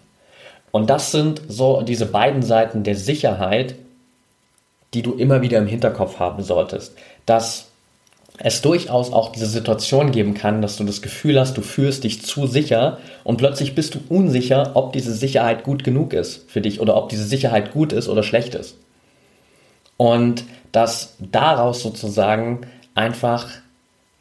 Und 0.71 0.91
das 0.91 1.13
sind 1.13 1.41
so 1.49 1.83
diese 1.83 2.07
beiden 2.07 2.43
Seiten 2.43 2.83
der 2.83 2.97
Sicherheit, 2.97 3.77
die 4.95 5.03
du 5.03 5.15
immer 5.15 5.43
wieder 5.43 5.59
im 5.59 5.67
Hinterkopf 5.67 6.19
haben 6.19 6.43
solltest. 6.43 6.95
Dass 7.25 7.69
es 8.39 8.61
durchaus 8.61 9.13
auch 9.13 9.33
diese 9.33 9.47
Situation 9.47 10.13
geben 10.13 10.35
kann, 10.35 10.61
dass 10.61 10.77
du 10.77 10.85
das 10.85 11.01
Gefühl 11.01 11.41
hast, 11.41 11.57
du 11.57 11.63
fühlst 11.63 12.05
dich 12.05 12.23
zu 12.23 12.47
sicher 12.47 12.99
und 13.25 13.39
plötzlich 13.39 13.75
bist 13.75 13.95
du 13.95 14.01
unsicher, 14.09 14.73
ob 14.75 14.93
diese 14.93 15.15
Sicherheit 15.15 15.65
gut 15.65 15.85
genug 15.85 16.13
ist 16.13 16.45
für 16.51 16.61
dich 16.61 16.81
oder 16.81 16.97
ob 16.97 17.09
diese 17.09 17.25
Sicherheit 17.25 17.73
gut 17.73 17.93
ist 17.93 18.09
oder 18.09 18.23
schlecht 18.23 18.55
ist. 18.55 18.77
Und 19.97 20.45
dass 20.73 21.15
daraus 21.19 21.83
sozusagen 21.83 22.67
einfach 22.95 23.49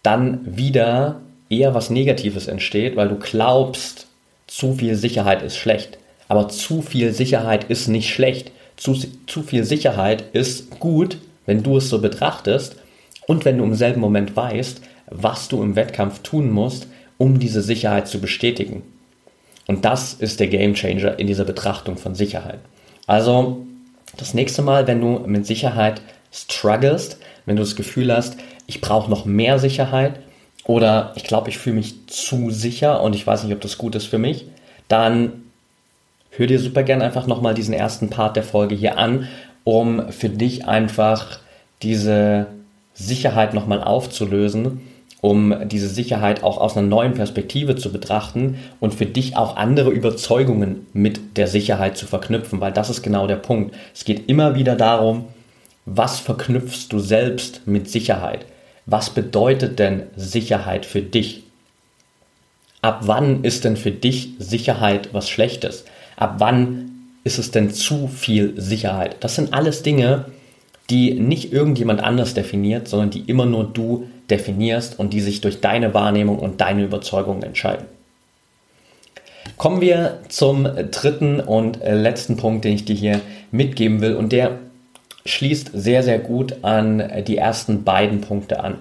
dann 0.06 0.42
wieder 0.46 1.22
eher 1.50 1.74
was 1.74 1.90
Negatives 1.90 2.48
entsteht, 2.48 2.96
weil 2.96 3.10
du 3.10 3.16
glaubst, 3.16 4.08
zu 4.48 4.74
viel 4.74 4.96
Sicherheit 4.96 5.42
ist 5.42 5.58
schlecht. 5.58 5.98
Aber 6.28 6.50
zu 6.50 6.82
viel 6.82 7.14
Sicherheit 7.14 7.66
ist 7.66 7.88
nicht 7.88 8.14
schlecht. 8.14 8.52
Zu, 8.78 8.96
zu 9.28 9.44
viel 9.44 9.64
Sicherheit 9.64 10.24
ist 10.34 10.80
gut, 10.80 11.18
wenn 11.46 11.64
du 11.64 11.78
es 11.78 11.90
so 11.90 12.00
betrachtest. 12.00 12.76
Und 13.28 13.46
wenn 13.46 13.58
du 13.58 13.64
im 13.64 13.76
selben 13.76 14.02
Moment 14.02 14.36
weißt, 14.36 14.82
was 15.08 15.48
du 15.48 15.62
im 15.62 15.76
Wettkampf 15.76 16.20
tun 16.20 16.52
musst, 16.52 16.88
um 17.18 17.40
diese 17.40 17.62
Sicherheit 17.62 18.08
zu 18.08 18.20
bestätigen. 18.20 18.84
Und 19.68 19.86
das 19.86 20.14
ist 20.14 20.40
der 20.40 20.48
Game 20.48 20.76
Changer 20.76 21.18
in 21.18 21.28
dieser 21.28 21.46
Betrachtung 21.46 21.98
von 21.98 22.14
Sicherheit. 22.14 22.60
Also 23.08 23.66
das 24.18 24.34
nächste 24.34 24.62
Mal, 24.62 24.88
wenn 24.88 25.02
du 25.02 25.20
mit 25.26 25.46
Sicherheit 25.46 26.02
strugglest, 26.32 27.18
wenn 27.46 27.56
du 27.56 27.64
das 27.64 27.76
Gefühl 27.76 28.14
hast, 28.14 28.38
ich 28.68 28.82
brauche 28.82 29.10
noch 29.10 29.26
mehr 29.26 29.60
Sicherheit 29.60 30.20
oder 30.66 31.14
ich 31.16 31.24
glaube, 31.24 31.50
ich 31.50 31.58
fühle 31.58 31.76
mich 31.76 32.08
zu 32.08 32.50
sicher 32.50 33.02
und 33.02 33.16
ich 33.16 33.26
weiß 33.26 33.44
nicht, 33.44 33.54
ob 33.54 33.62
das 33.62 33.78
gut 33.78 33.96
ist 33.96 34.06
für 34.06 34.18
mich, 34.18 34.46
dann 34.88 35.44
hör 36.32 36.48
dir 36.48 36.60
super 36.60 36.84
gern 36.84 37.02
einfach 37.02 37.28
nochmal 37.28 37.54
diesen 37.54 37.74
ersten 37.74 38.10
Part 38.10 38.36
der 38.36 38.44
Folge 38.44 38.76
hier 38.76 38.98
an, 38.98 39.28
um 39.64 40.12
für 40.12 40.30
dich 40.30 40.68
einfach 40.68 41.40
diese 41.82 42.48
Sicherheit 42.94 43.54
nochmal 43.54 43.84
aufzulösen, 43.84 44.82
um 45.22 45.56
diese 45.68 45.88
Sicherheit 45.88 46.44
auch 46.44 46.58
aus 46.58 46.78
einer 46.78 46.88
neuen 46.88 47.14
Perspektive 47.14 47.76
zu 47.76 47.92
betrachten 47.92 48.58
und 48.80 48.94
für 48.94 49.06
dich 49.06 49.38
auch 49.38 49.58
andere 49.58 49.90
Überzeugungen 49.90 50.88
mit 50.94 51.38
der 51.38 51.48
Sicherheit 51.48 51.98
zu 51.98 52.06
verknüpfen, 52.06 52.62
weil 52.62 52.72
das 52.72 52.90
ist 52.90 53.02
genau 53.02 53.28
der 53.28 53.38
Punkt. 53.38 53.76
Es 53.94 54.06
geht 54.06 54.30
immer 54.30 54.56
wieder 54.56 54.76
darum, 54.76 55.26
was 55.86 56.20
verknüpfst 56.20 56.88
du 56.90 57.00
selbst 57.00 57.68
mit 57.68 57.90
Sicherheit? 57.90 58.46
Was 58.86 59.10
bedeutet 59.10 59.80
denn 59.80 60.04
Sicherheit 60.16 60.86
für 60.86 61.02
dich? 61.02 61.44
Ab 62.82 63.02
wann 63.06 63.44
ist 63.44 63.64
denn 63.64 63.78
für 63.78 63.92
dich 63.92 64.30
Sicherheit 64.38 65.10
was 65.12 65.28
Schlechtes? 65.28 65.86
Ab 66.18 66.36
wann 66.38 66.92
ist 67.24 67.40
es 67.40 67.50
denn 67.50 67.72
zu 67.72 68.08
viel 68.08 68.54
Sicherheit? 68.58 69.18
Das 69.22 69.36
sind 69.36 69.54
alles 69.54 69.82
Dinge, 69.82 70.26
die 70.92 71.16
nicht 71.16 71.52
irgendjemand 71.52 72.04
anders 72.04 72.36
definiert, 72.36 72.88
sondern 72.88 73.10
die 73.10 73.22
immer 73.22 73.48
nur 73.48 73.64
du 73.64 74.08
definierst 74.30 75.00
und 75.00 75.14
die 75.14 75.22
sich 75.22 75.42
durch 75.42 75.62
deine 75.62 75.96
Wahrnehmung 75.96 76.38
und 76.38 76.62
deine 76.62 76.84
Überzeugung 76.84 77.42
entscheiden. 77.42 77.86
Kommen 79.58 79.82
wir 79.82 80.20
zum 80.28 80.68
dritten 80.92 81.40
und 81.40 81.80
letzten 81.84 82.38
Punkt, 82.38 82.66
den 82.66 82.74
ich 82.74 82.86
dir 82.86 82.96
hier 82.96 83.22
mitgeben 83.52 84.02
will 84.02 84.16
und 84.16 84.32
der 84.32 84.60
schließt 85.26 85.72
sehr, 85.74 86.04
sehr 86.04 86.20
gut 86.20 86.64
an 86.64 87.24
die 87.28 87.38
ersten 87.38 87.84
beiden 87.84 88.22
Punkte 88.22 88.64
an. 88.64 88.80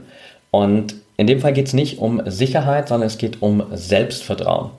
Und 0.50 0.94
in 1.16 1.26
dem 1.26 1.40
Fall 1.40 1.52
geht 1.52 1.66
es 1.66 1.72
nicht 1.72 1.98
um 1.98 2.22
Sicherheit, 2.26 2.88
sondern 2.88 3.06
es 3.06 3.18
geht 3.18 3.42
um 3.42 3.64
Selbstvertrauen. 3.72 4.70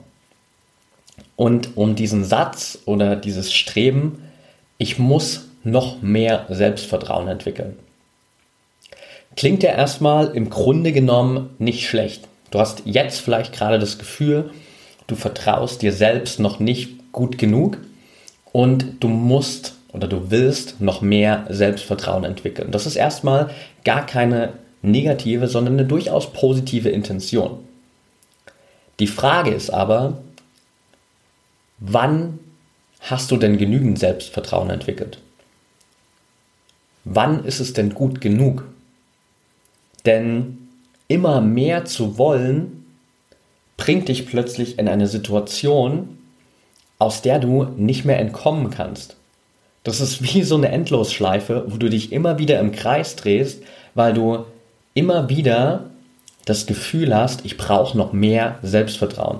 Und 1.34 1.76
um 1.76 1.94
diesen 1.94 2.24
Satz 2.24 2.78
oder 2.86 3.16
dieses 3.16 3.52
Streben, 3.52 4.22
ich 4.78 4.98
muss 4.98 5.48
noch 5.64 6.00
mehr 6.02 6.46
Selbstvertrauen 6.48 7.28
entwickeln. 7.28 7.76
Klingt 9.36 9.62
ja 9.62 9.70
erstmal 9.70 10.28
im 10.28 10.48
Grunde 10.48 10.92
genommen 10.92 11.50
nicht 11.58 11.86
schlecht. 11.86 12.26
Du 12.50 12.58
hast 12.58 12.82
jetzt 12.84 13.20
vielleicht 13.20 13.52
gerade 13.52 13.78
das 13.78 13.98
Gefühl, 13.98 14.50
du 15.06 15.16
vertraust 15.16 15.82
dir 15.82 15.92
selbst 15.92 16.40
noch 16.40 16.58
nicht 16.58 17.12
gut 17.12 17.36
genug 17.36 17.78
und 18.52 18.96
du 19.00 19.08
musst 19.08 19.75
oder 19.96 20.06
du 20.06 20.30
willst 20.30 20.80
noch 20.80 21.00
mehr 21.00 21.46
Selbstvertrauen 21.48 22.24
entwickeln. 22.24 22.70
Das 22.70 22.86
ist 22.86 22.96
erstmal 22.96 23.50
gar 23.84 24.06
keine 24.06 24.52
negative, 24.82 25.48
sondern 25.48 25.74
eine 25.74 25.86
durchaus 25.86 26.32
positive 26.32 26.90
Intention. 26.90 27.58
Die 29.00 29.08
Frage 29.08 29.50
ist 29.50 29.70
aber, 29.70 30.18
wann 31.78 32.38
hast 33.00 33.30
du 33.30 33.36
denn 33.36 33.58
genügend 33.58 33.98
Selbstvertrauen 33.98 34.70
entwickelt? 34.70 35.18
wann 37.06 37.44
ist 37.44 37.60
es 37.60 37.72
denn 37.72 37.94
gut 37.94 38.20
genug? 38.20 38.64
Denn 40.04 40.68
immer 41.08 41.40
mehr 41.40 41.86
zu 41.86 42.18
wollen, 42.18 42.84
bringt 43.76 44.08
dich 44.08 44.26
plötzlich 44.26 44.78
in 44.78 44.88
eine 44.88 45.06
Situation, 45.06 46.18
aus 46.98 47.22
der 47.22 47.38
du 47.38 47.64
nicht 47.76 48.04
mehr 48.04 48.18
entkommen 48.18 48.70
kannst. 48.70 49.16
Das 49.86 50.00
ist 50.00 50.20
wie 50.20 50.42
so 50.42 50.56
eine 50.56 50.70
Endlosschleife, 50.70 51.66
wo 51.68 51.76
du 51.76 51.88
dich 51.88 52.10
immer 52.10 52.40
wieder 52.40 52.58
im 52.58 52.72
Kreis 52.72 53.14
drehst, 53.14 53.62
weil 53.94 54.12
du 54.14 54.44
immer 54.94 55.28
wieder 55.28 55.90
das 56.44 56.66
Gefühl 56.66 57.14
hast, 57.14 57.44
ich 57.44 57.56
brauche 57.56 57.96
noch 57.96 58.12
mehr 58.12 58.58
Selbstvertrauen. 58.62 59.38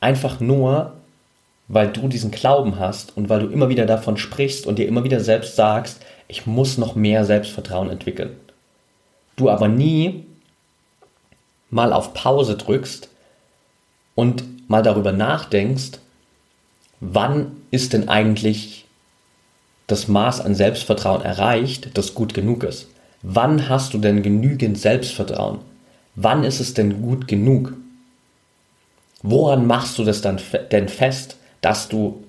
Einfach 0.00 0.40
nur, 0.40 0.94
weil 1.68 1.88
du 1.88 2.08
diesen 2.08 2.30
Glauben 2.30 2.78
hast 2.78 3.14
und 3.14 3.28
weil 3.28 3.40
du 3.40 3.48
immer 3.48 3.68
wieder 3.68 3.84
davon 3.84 4.16
sprichst 4.16 4.66
und 4.66 4.78
dir 4.78 4.88
immer 4.88 5.04
wieder 5.04 5.20
selbst 5.20 5.54
sagst, 5.54 6.00
ich 6.26 6.46
muss 6.46 6.78
noch 6.78 6.94
mehr 6.94 7.26
Selbstvertrauen 7.26 7.90
entwickeln. 7.90 8.34
Du 9.36 9.50
aber 9.50 9.68
nie 9.68 10.24
mal 11.68 11.92
auf 11.92 12.14
Pause 12.14 12.56
drückst 12.56 13.10
und 14.14 14.70
mal 14.70 14.82
darüber 14.82 15.12
nachdenkst, 15.12 15.98
wann 17.00 17.58
ist 17.70 17.92
denn 17.92 18.08
eigentlich 18.08 18.86
das 19.90 20.08
Maß 20.08 20.40
an 20.40 20.54
Selbstvertrauen 20.54 21.22
erreicht, 21.22 21.90
das 21.94 22.14
gut 22.14 22.34
genug 22.34 22.64
ist? 22.64 22.88
Wann 23.22 23.68
hast 23.68 23.94
du 23.94 23.98
denn 23.98 24.22
genügend 24.22 24.78
Selbstvertrauen? 24.78 25.58
Wann 26.14 26.44
ist 26.44 26.60
es 26.60 26.74
denn 26.74 27.02
gut 27.02 27.28
genug? 27.28 27.74
Woran 29.22 29.66
machst 29.66 29.98
du 29.98 30.04
das 30.04 30.22
dann 30.22 30.40
denn 30.70 30.88
fest, 30.88 31.36
dass 31.60 31.88
du 31.88 32.24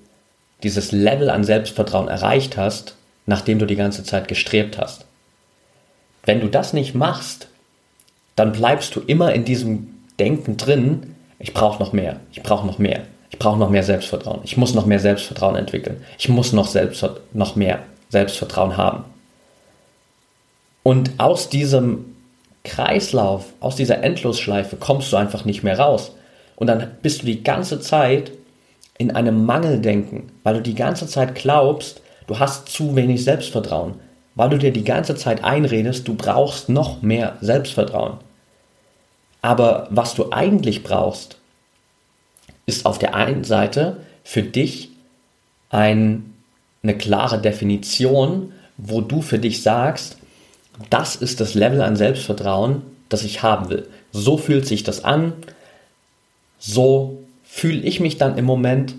dieses 0.62 0.92
Level 0.92 1.30
an 1.30 1.44
Selbstvertrauen 1.44 2.08
erreicht 2.08 2.56
hast, 2.56 2.96
nach 3.26 3.40
dem 3.40 3.58
du 3.58 3.66
die 3.66 3.76
ganze 3.76 4.04
Zeit 4.04 4.28
gestrebt 4.28 4.78
hast. 4.78 5.06
Wenn 6.24 6.40
du 6.40 6.48
das 6.48 6.72
nicht 6.72 6.94
machst, 6.94 7.48
dann 8.36 8.52
bleibst 8.52 8.94
du 8.94 9.00
immer 9.00 9.32
in 9.32 9.44
diesem 9.44 9.94
Denken 10.18 10.56
drin, 10.56 11.14
ich 11.38 11.52
brauche 11.52 11.82
noch 11.82 11.92
mehr, 11.92 12.20
ich 12.30 12.42
brauche 12.42 12.66
noch 12.66 12.78
mehr, 12.78 13.02
ich 13.32 13.38
brauche 13.38 13.58
noch 13.58 13.70
mehr 13.70 13.82
Selbstvertrauen, 13.82 14.40
ich 14.44 14.56
muss 14.56 14.74
noch 14.74 14.86
mehr 14.86 15.00
Selbstvertrauen 15.00 15.56
entwickeln, 15.56 16.04
ich 16.18 16.28
muss 16.28 16.52
noch, 16.52 16.68
selbst, 16.68 17.04
noch 17.32 17.56
mehr 17.56 17.80
Selbstvertrauen 18.10 18.76
haben. 18.76 19.04
Und 20.84 21.12
aus 21.18 21.48
diesem 21.48 22.04
Kreislauf, 22.64 23.46
aus 23.58 23.74
dieser 23.74 24.04
Endlosschleife 24.04 24.76
kommst 24.76 25.12
du 25.12 25.16
einfach 25.16 25.44
nicht 25.44 25.64
mehr 25.64 25.78
raus. 25.78 26.12
Und 26.54 26.68
dann 26.68 26.92
bist 27.02 27.22
du 27.22 27.26
die 27.26 27.42
ganze 27.42 27.80
Zeit 27.80 28.30
in 28.98 29.10
einem 29.10 29.44
Mangeldenken, 29.44 30.30
weil 30.44 30.54
du 30.54 30.62
die 30.62 30.74
ganze 30.74 31.08
Zeit 31.08 31.34
glaubst, 31.34 32.02
Du 32.26 32.38
hast 32.38 32.68
zu 32.68 32.94
wenig 32.96 33.24
Selbstvertrauen, 33.24 33.94
weil 34.34 34.50
du 34.50 34.58
dir 34.58 34.72
die 34.72 34.84
ganze 34.84 35.16
Zeit 35.16 35.44
einredest, 35.44 36.06
du 36.06 36.14
brauchst 36.14 36.68
noch 36.68 37.02
mehr 37.02 37.36
Selbstvertrauen. 37.40 38.18
Aber 39.42 39.88
was 39.90 40.14
du 40.14 40.30
eigentlich 40.30 40.82
brauchst, 40.82 41.36
ist 42.76 42.86
auf 42.86 42.98
der 42.98 43.14
einen 43.14 43.44
Seite 43.44 43.98
für 44.24 44.42
dich 44.42 44.90
ein, 45.70 46.32
eine 46.82 46.96
klare 46.96 47.40
Definition, 47.40 48.52
wo 48.76 49.00
du 49.00 49.22
für 49.22 49.38
dich 49.38 49.62
sagst, 49.62 50.18
das 50.90 51.16
ist 51.16 51.40
das 51.40 51.54
Level 51.54 51.82
an 51.82 51.96
Selbstvertrauen, 51.96 52.82
das 53.08 53.24
ich 53.24 53.42
haben 53.42 53.68
will. 53.68 53.86
So 54.10 54.36
fühlt 54.36 54.66
sich 54.66 54.82
das 54.82 55.04
an, 55.04 55.32
so 56.58 57.22
fühle 57.44 57.80
ich 57.82 58.00
mich 58.00 58.16
dann 58.16 58.38
im 58.38 58.44
Moment 58.44 58.94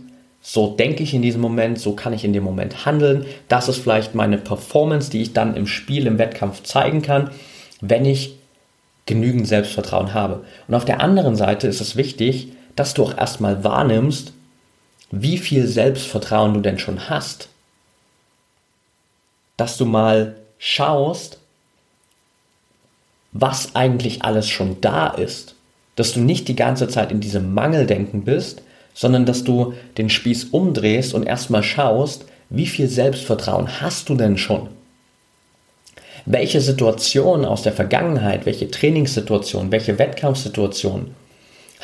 so 0.46 0.68
denke 0.68 1.04
ich 1.04 1.14
in 1.14 1.22
diesem 1.22 1.40
Moment, 1.40 1.80
so 1.80 1.94
kann 1.94 2.12
ich 2.12 2.26
in 2.26 2.34
dem 2.34 2.44
Moment 2.44 2.86
handeln. 2.86 3.26
Das 3.48 3.70
ist 3.70 3.78
vielleicht 3.78 4.14
meine 4.14 4.38
Performance, 4.38 5.10
die 5.10 5.22
ich 5.22 5.32
dann 5.32 5.56
im 5.56 5.66
Spiel, 5.66 6.06
im 6.06 6.20
Wettkampf 6.20 6.64
zeigen 6.64 7.02
kann, 7.02 7.32
wenn 7.80 8.04
ich 8.04 8.36
genügend 9.06 9.48
Selbstvertrauen 9.48 10.14
habe. 10.14 10.44
Und 10.68 10.76
auf 10.76 10.84
der 10.84 11.00
anderen 11.00 11.38
Seite 11.38 11.68
ist 11.68 11.80
es 11.80 11.96
wichtig, 11.96 12.50
dass 12.76 12.94
du 12.94 13.04
auch 13.04 13.18
erstmal 13.18 13.64
wahrnimmst, 13.64 14.34
wie 15.12 15.38
viel 15.38 15.68
Selbstvertrauen 15.68 16.54
du 16.54 16.60
denn 16.60 16.80
schon 16.80 17.10
hast. 17.10 17.50
Dass 19.58 19.78
du 19.78 19.86
mal 19.86 20.36
schaust, 20.58 21.38
was 23.32 23.76
eigentlich 23.76 24.24
alles 24.24 24.50
schon 24.50 24.82
da 24.82 25.08
ist. 25.08 25.56
Dass 25.96 26.14
du 26.14 26.20
nicht 26.20 26.48
die 26.48 26.56
ganze 26.56 26.88
Zeit 26.88 27.12
in 27.12 27.20
diesem 27.20 27.54
Mangeldenken 27.54 28.24
bist, 28.24 28.64
sondern 28.94 29.26
dass 29.26 29.44
du 29.44 29.74
den 29.98 30.10
Spieß 30.10 30.46
umdrehst 30.46 31.14
und 31.14 31.24
erstmal 31.24 31.64
schaust, 31.64 32.26
wie 32.50 32.68
viel 32.68 32.88
Selbstvertrauen 32.88 33.82
hast 33.82 34.10
du 34.10 34.16
denn 34.16 34.38
schon? 34.38 34.70
Welche 36.26 36.62
Situation 36.62 37.44
aus 37.44 37.64
der 37.64 37.74
Vergangenheit, 37.74 38.46
welche 38.46 38.72
Trainingssituation, 38.72 39.72
welche 39.72 40.00
Wettkampfsituation 40.00 41.14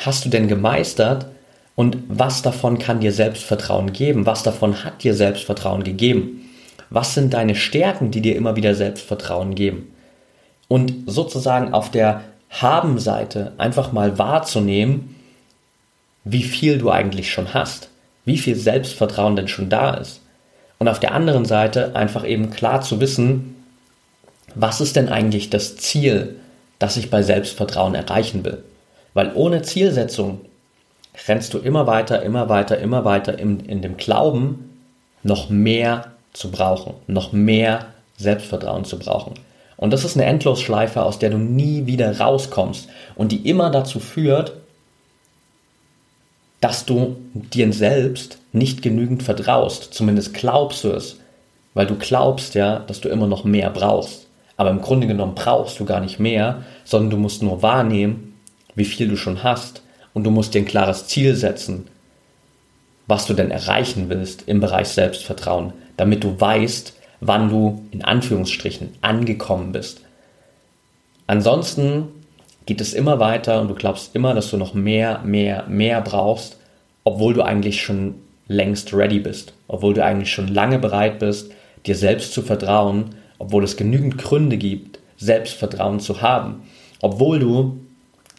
hast 0.00 0.24
du 0.24 0.28
denn 0.28 0.48
gemeistert 0.48 1.26
und 1.74 1.98
was 2.08 2.42
davon 2.42 2.78
kann 2.78 3.00
dir 3.00 3.12
Selbstvertrauen 3.12 3.92
geben? 3.92 4.26
Was 4.26 4.42
davon 4.42 4.84
hat 4.84 5.02
dir 5.04 5.14
Selbstvertrauen 5.14 5.84
gegeben? 5.84 6.50
Was 6.88 7.14
sind 7.14 7.34
deine 7.34 7.54
Stärken, 7.54 8.10
die 8.10 8.20
dir 8.20 8.34
immer 8.34 8.56
wieder 8.56 8.74
Selbstvertrauen 8.74 9.54
geben? 9.54 9.94
Und 10.68 10.92
sozusagen 11.06 11.72
auf 11.72 11.90
der 11.90 12.22
Haben-Seite 12.48 13.52
einfach 13.58 13.92
mal 13.92 14.18
wahrzunehmen, 14.18 15.16
wie 16.24 16.42
viel 16.42 16.78
du 16.78 16.90
eigentlich 16.90 17.30
schon 17.30 17.54
hast, 17.54 17.90
wie 18.24 18.38
viel 18.38 18.56
Selbstvertrauen 18.56 19.36
denn 19.36 19.48
schon 19.48 19.68
da 19.68 19.94
ist. 19.94 20.20
Und 20.78 20.88
auf 20.88 21.00
der 21.00 21.12
anderen 21.12 21.44
Seite 21.44 21.94
einfach 21.94 22.26
eben 22.26 22.50
klar 22.50 22.80
zu 22.80 23.00
wissen, 23.00 23.56
was 24.54 24.80
ist 24.80 24.96
denn 24.96 25.08
eigentlich 25.08 25.50
das 25.50 25.76
Ziel, 25.76 26.36
das 26.78 26.96
ich 26.96 27.10
bei 27.10 27.22
Selbstvertrauen 27.22 27.94
erreichen 27.94 28.44
will? 28.44 28.64
Weil 29.14 29.32
ohne 29.34 29.62
Zielsetzung 29.62 30.40
rennst 31.26 31.54
du 31.54 31.58
immer 31.58 31.86
weiter, 31.86 32.22
immer 32.22 32.48
weiter, 32.48 32.78
immer 32.78 33.04
weiter 33.04 33.38
in, 33.38 33.60
in 33.60 33.82
dem 33.82 33.96
Glauben, 33.96 34.78
noch 35.22 35.50
mehr 35.50 36.12
zu 36.32 36.50
brauchen, 36.50 36.94
noch 37.06 37.32
mehr 37.32 37.86
Selbstvertrauen 38.16 38.84
zu 38.84 38.98
brauchen. 38.98 39.34
Und 39.76 39.92
das 39.92 40.04
ist 40.04 40.16
eine 40.16 40.26
Endlosschleife, 40.26 41.02
aus 41.02 41.18
der 41.18 41.30
du 41.30 41.38
nie 41.38 41.86
wieder 41.86 42.18
rauskommst 42.18 42.88
und 43.16 43.32
die 43.32 43.48
immer 43.48 43.70
dazu 43.70 43.98
führt, 43.98 44.52
dass 46.60 46.84
du 46.84 47.16
dir 47.32 47.72
selbst 47.72 48.38
nicht 48.52 48.82
genügend 48.82 49.22
vertraust. 49.22 49.94
Zumindest 49.94 50.34
glaubst 50.34 50.84
du 50.84 50.90
es, 50.90 51.16
weil 51.72 51.86
du 51.86 51.96
glaubst 51.96 52.54
ja, 52.54 52.80
dass 52.80 53.00
du 53.00 53.08
immer 53.08 53.26
noch 53.26 53.44
mehr 53.44 53.70
brauchst. 53.70 54.26
Aber 54.58 54.70
im 54.70 54.82
Grunde 54.82 55.06
genommen 55.06 55.34
brauchst 55.34 55.80
du 55.80 55.86
gar 55.86 56.00
nicht 56.00 56.20
mehr, 56.20 56.62
sondern 56.84 57.10
du 57.10 57.16
musst 57.16 57.42
nur 57.42 57.62
wahrnehmen, 57.62 58.29
wie 58.80 58.84
viel 58.86 59.08
du 59.08 59.16
schon 59.16 59.44
hast 59.44 59.82
und 60.14 60.24
du 60.24 60.30
musst 60.30 60.54
dir 60.54 60.60
ein 60.60 60.64
klares 60.64 61.06
Ziel 61.06 61.36
setzen, 61.36 61.86
was 63.06 63.26
du 63.26 63.34
denn 63.34 63.50
erreichen 63.50 64.08
willst 64.08 64.48
im 64.48 64.58
Bereich 64.58 64.88
Selbstvertrauen, 64.88 65.74
damit 65.98 66.24
du 66.24 66.40
weißt, 66.40 66.94
wann 67.20 67.50
du 67.50 67.82
in 67.90 68.02
Anführungsstrichen 68.02 68.94
angekommen 69.02 69.72
bist. 69.72 70.00
Ansonsten 71.26 72.08
geht 72.64 72.80
es 72.80 72.94
immer 72.94 73.20
weiter 73.20 73.60
und 73.60 73.68
du 73.68 73.74
glaubst 73.74 74.14
immer, 74.14 74.32
dass 74.32 74.50
du 74.50 74.56
noch 74.56 74.72
mehr, 74.72 75.20
mehr, 75.24 75.66
mehr 75.68 76.00
brauchst, 76.00 76.56
obwohl 77.04 77.34
du 77.34 77.42
eigentlich 77.42 77.82
schon 77.82 78.14
längst 78.48 78.94
ready 78.94 79.18
bist, 79.18 79.52
obwohl 79.68 79.92
du 79.92 80.02
eigentlich 80.02 80.32
schon 80.32 80.48
lange 80.48 80.78
bereit 80.78 81.18
bist, 81.18 81.52
dir 81.84 81.96
selbst 81.96 82.32
zu 82.32 82.40
vertrauen, 82.40 83.14
obwohl 83.38 83.62
es 83.62 83.76
genügend 83.76 84.16
Gründe 84.16 84.56
gibt, 84.56 85.00
Selbstvertrauen 85.18 86.00
zu 86.00 86.22
haben, 86.22 86.62
obwohl 87.02 87.38
du 87.38 87.80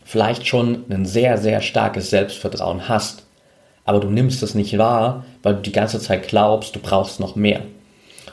vielleicht 0.04 0.48
schon 0.48 0.84
ein 0.90 1.06
sehr, 1.06 1.38
sehr 1.38 1.62
starkes 1.62 2.10
Selbstvertrauen 2.10 2.88
hast, 2.88 3.26
aber 3.86 4.00
du 4.00 4.10
nimmst 4.10 4.44
es 4.44 4.56
nicht 4.56 4.78
wahr, 4.78 5.26
weil 5.44 5.56
du 5.56 5.62
die 5.62 5.72
ganze 5.72 6.00
Zeit 6.00 6.28
glaubst, 6.28 6.76
du 6.76 6.80
brauchst 6.80 7.20
noch 7.20 7.36
mehr. 7.36 7.62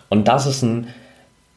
Und 0.08 0.28
das 0.28 0.46
ist 0.46 0.62
ein 0.62 0.88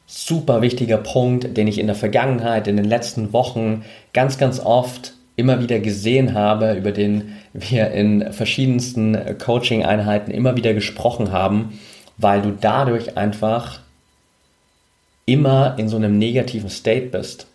super 0.06 0.62
wichtiger 0.62 0.98
Punkt, 0.98 1.56
den 1.56 1.68
ich 1.68 1.78
in 1.80 1.88
der 1.88 1.96
Vergangenheit, 1.96 2.68
in 2.68 2.78
den 2.78 2.86
letzten 2.86 3.34
Wochen 3.34 3.84
ganz, 4.14 4.38
ganz 4.38 4.60
oft 4.60 5.14
immer 5.36 5.62
wieder 5.62 5.80
gesehen 5.80 6.34
habe, 6.34 6.74
über 6.74 6.92
den 6.92 7.34
wir 7.54 7.92
in 7.92 8.34
verschiedensten 8.34 9.18
Coaching-Einheiten 9.38 10.32
immer 10.32 10.56
wieder 10.58 10.74
gesprochen 10.74 11.32
haben, 11.32 11.80
weil 12.18 12.42
du 12.42 12.52
dadurch 12.52 13.18
einfach 13.18 13.80
immer 15.26 15.76
in 15.78 15.88
so 15.88 15.96
einem 15.96 16.18
negativen 16.18 16.70
State 16.70 17.08
bist. 17.08 17.48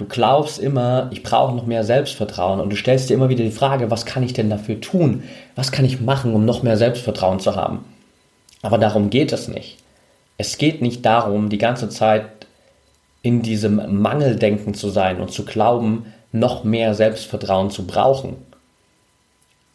Du 0.00 0.06
glaubst 0.06 0.58
immer, 0.58 1.10
ich 1.12 1.22
brauche 1.22 1.54
noch 1.54 1.66
mehr 1.66 1.84
Selbstvertrauen 1.84 2.58
und 2.58 2.70
du 2.70 2.76
stellst 2.76 3.10
dir 3.10 3.14
immer 3.14 3.28
wieder 3.28 3.44
die 3.44 3.50
Frage, 3.50 3.90
was 3.90 4.06
kann 4.06 4.22
ich 4.22 4.32
denn 4.32 4.48
dafür 4.48 4.80
tun? 4.80 5.24
Was 5.56 5.72
kann 5.72 5.84
ich 5.84 6.00
machen, 6.00 6.32
um 6.32 6.46
noch 6.46 6.62
mehr 6.62 6.78
Selbstvertrauen 6.78 7.38
zu 7.38 7.54
haben? 7.54 7.84
Aber 8.62 8.78
darum 8.78 9.10
geht 9.10 9.30
es 9.30 9.46
nicht. 9.46 9.76
Es 10.38 10.56
geht 10.56 10.80
nicht 10.80 11.04
darum, 11.04 11.50
die 11.50 11.58
ganze 11.58 11.90
Zeit 11.90 12.24
in 13.20 13.42
diesem 13.42 14.00
Mangeldenken 14.00 14.72
zu 14.72 14.88
sein 14.88 15.20
und 15.20 15.32
zu 15.32 15.44
glauben, 15.44 16.06
noch 16.32 16.64
mehr 16.64 16.94
Selbstvertrauen 16.94 17.68
zu 17.68 17.86
brauchen, 17.86 18.36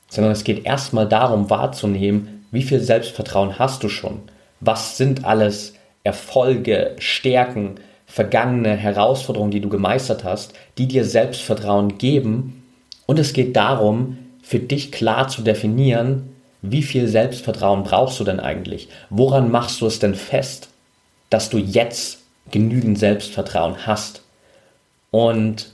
sondern 0.09 0.31
es 0.31 0.43
geht 0.43 0.65
erstmal 0.65 1.07
darum 1.07 1.51
wahrzunehmen, 1.51 2.47
wie 2.49 2.63
viel 2.63 2.79
Selbstvertrauen 2.79 3.59
hast 3.59 3.83
du 3.83 3.89
schon? 3.89 4.23
Was 4.59 4.97
sind 4.97 5.23
alles 5.23 5.75
Erfolge, 6.03 6.95
Stärken, 6.97 7.75
vergangene 8.15 8.78
Herausforderungen, 8.78 9.51
die 9.51 9.60
du 9.60 9.67
gemeistert 9.67 10.23
hast, 10.23 10.54
die 10.78 10.88
dir 10.88 11.04
Selbstvertrauen 11.04 11.97
geben? 11.97 12.63
Und 13.08 13.19
es 13.19 13.34
geht 13.34 13.58
darum, 13.58 14.17
für 14.41 14.60
dich 14.60 14.93
klar 14.93 15.28
zu 15.28 15.41
definieren, 15.41 16.30
wie 16.62 16.82
viel 16.82 17.10
Selbstvertrauen 17.10 17.84
brauchst 17.84 18.17
du 18.17 18.23
denn 18.23 18.39
eigentlich? 18.39 18.88
Woran 19.10 19.51
machst 19.51 19.82
du 19.82 19.86
es 19.86 19.99
denn 19.99 20.15
fest, 20.15 20.69
dass 21.30 21.49
du 21.49 21.58
jetzt 21.58 22.19
genügend 22.51 22.97
Selbstvertrauen 22.97 23.86
hast? 23.86 24.21
Und 25.12 25.67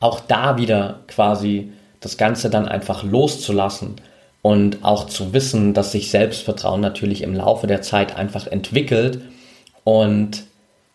auch 0.00 0.18
da 0.18 0.56
wieder 0.56 1.02
quasi 1.06 1.70
das 2.00 2.16
Ganze 2.16 2.50
dann 2.50 2.66
einfach 2.66 3.04
loszulassen 3.04 3.94
und 4.42 4.84
auch 4.84 5.06
zu 5.06 5.32
wissen, 5.32 5.72
dass 5.72 5.92
sich 5.92 6.10
Selbstvertrauen 6.10 6.80
natürlich 6.80 7.22
im 7.22 7.32
Laufe 7.32 7.68
der 7.68 7.80
Zeit 7.80 8.16
einfach 8.16 8.48
entwickelt 8.48 9.20
und 9.84 10.46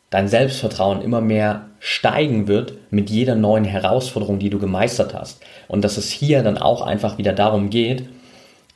dein 0.09 0.27
Selbstvertrauen 0.27 1.01
immer 1.01 1.21
mehr 1.21 1.65
steigen 1.79 2.47
wird 2.47 2.73
mit 2.91 3.09
jeder 3.09 3.35
neuen 3.35 3.65
Herausforderung, 3.65 4.39
die 4.39 4.49
du 4.49 4.59
gemeistert 4.59 5.13
hast. 5.13 5.41
Und 5.67 5.83
dass 5.83 5.97
es 5.97 6.09
hier 6.09 6.43
dann 6.43 6.57
auch 6.57 6.81
einfach 6.81 7.17
wieder 7.17 7.33
darum 7.33 7.69
geht, 7.69 8.07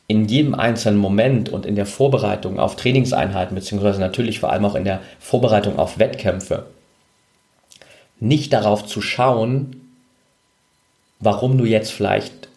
in 0.08 0.26
jedem 0.26 0.56
einzelnen 0.56 1.00
Moment 1.00 1.48
und 1.48 1.66
in 1.66 1.76
der 1.76 1.86
Vorbereitung 1.86 2.60
auf 2.60 2.76
Trainingseinheiten, 2.76 3.56
beziehungsweise 3.56 4.02
natürlich 4.02 4.42
vor 4.42 4.52
allem 4.52 4.66
auch 4.66 4.76
in 4.76 4.84
der 4.84 5.00
Vorbereitung 5.20 5.80
auf 5.80 6.00
Wettkämpfe, 6.00 6.66
nicht 8.20 8.52
darauf 8.52 8.86
zu 8.86 9.02
schauen, 9.02 9.90
warum 11.20 11.58
du 11.58 11.64
jetzt 11.64 11.92
vielleicht 11.92 12.50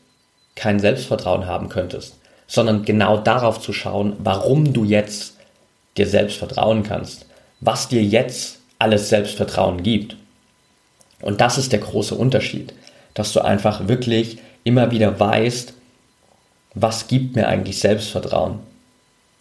kein 0.56 0.80
Selbstvertrauen 0.80 1.46
haben 1.46 1.68
könntest, 1.68 2.18
sondern 2.48 2.84
genau 2.84 3.18
darauf 3.18 3.60
zu 3.60 3.72
schauen, 3.72 4.14
warum 4.18 4.72
du 4.72 4.84
jetzt 4.84 5.36
dir 5.96 6.08
selbst 6.08 6.38
vertrauen 6.38 6.82
kannst, 6.82 7.26
was 7.60 7.88
dir 7.88 8.02
jetzt 8.02 8.58
alles 8.84 9.08
Selbstvertrauen 9.08 9.82
gibt. 9.82 10.16
Und 11.22 11.40
das 11.40 11.56
ist 11.56 11.72
der 11.72 11.80
große 11.80 12.14
Unterschied, 12.14 12.74
dass 13.14 13.32
du 13.32 13.40
einfach 13.40 13.88
wirklich 13.88 14.38
immer 14.62 14.90
wieder 14.90 15.18
weißt, 15.18 15.72
was 16.74 17.08
gibt 17.08 17.34
mir 17.34 17.48
eigentlich 17.48 17.78
Selbstvertrauen? 17.78 18.58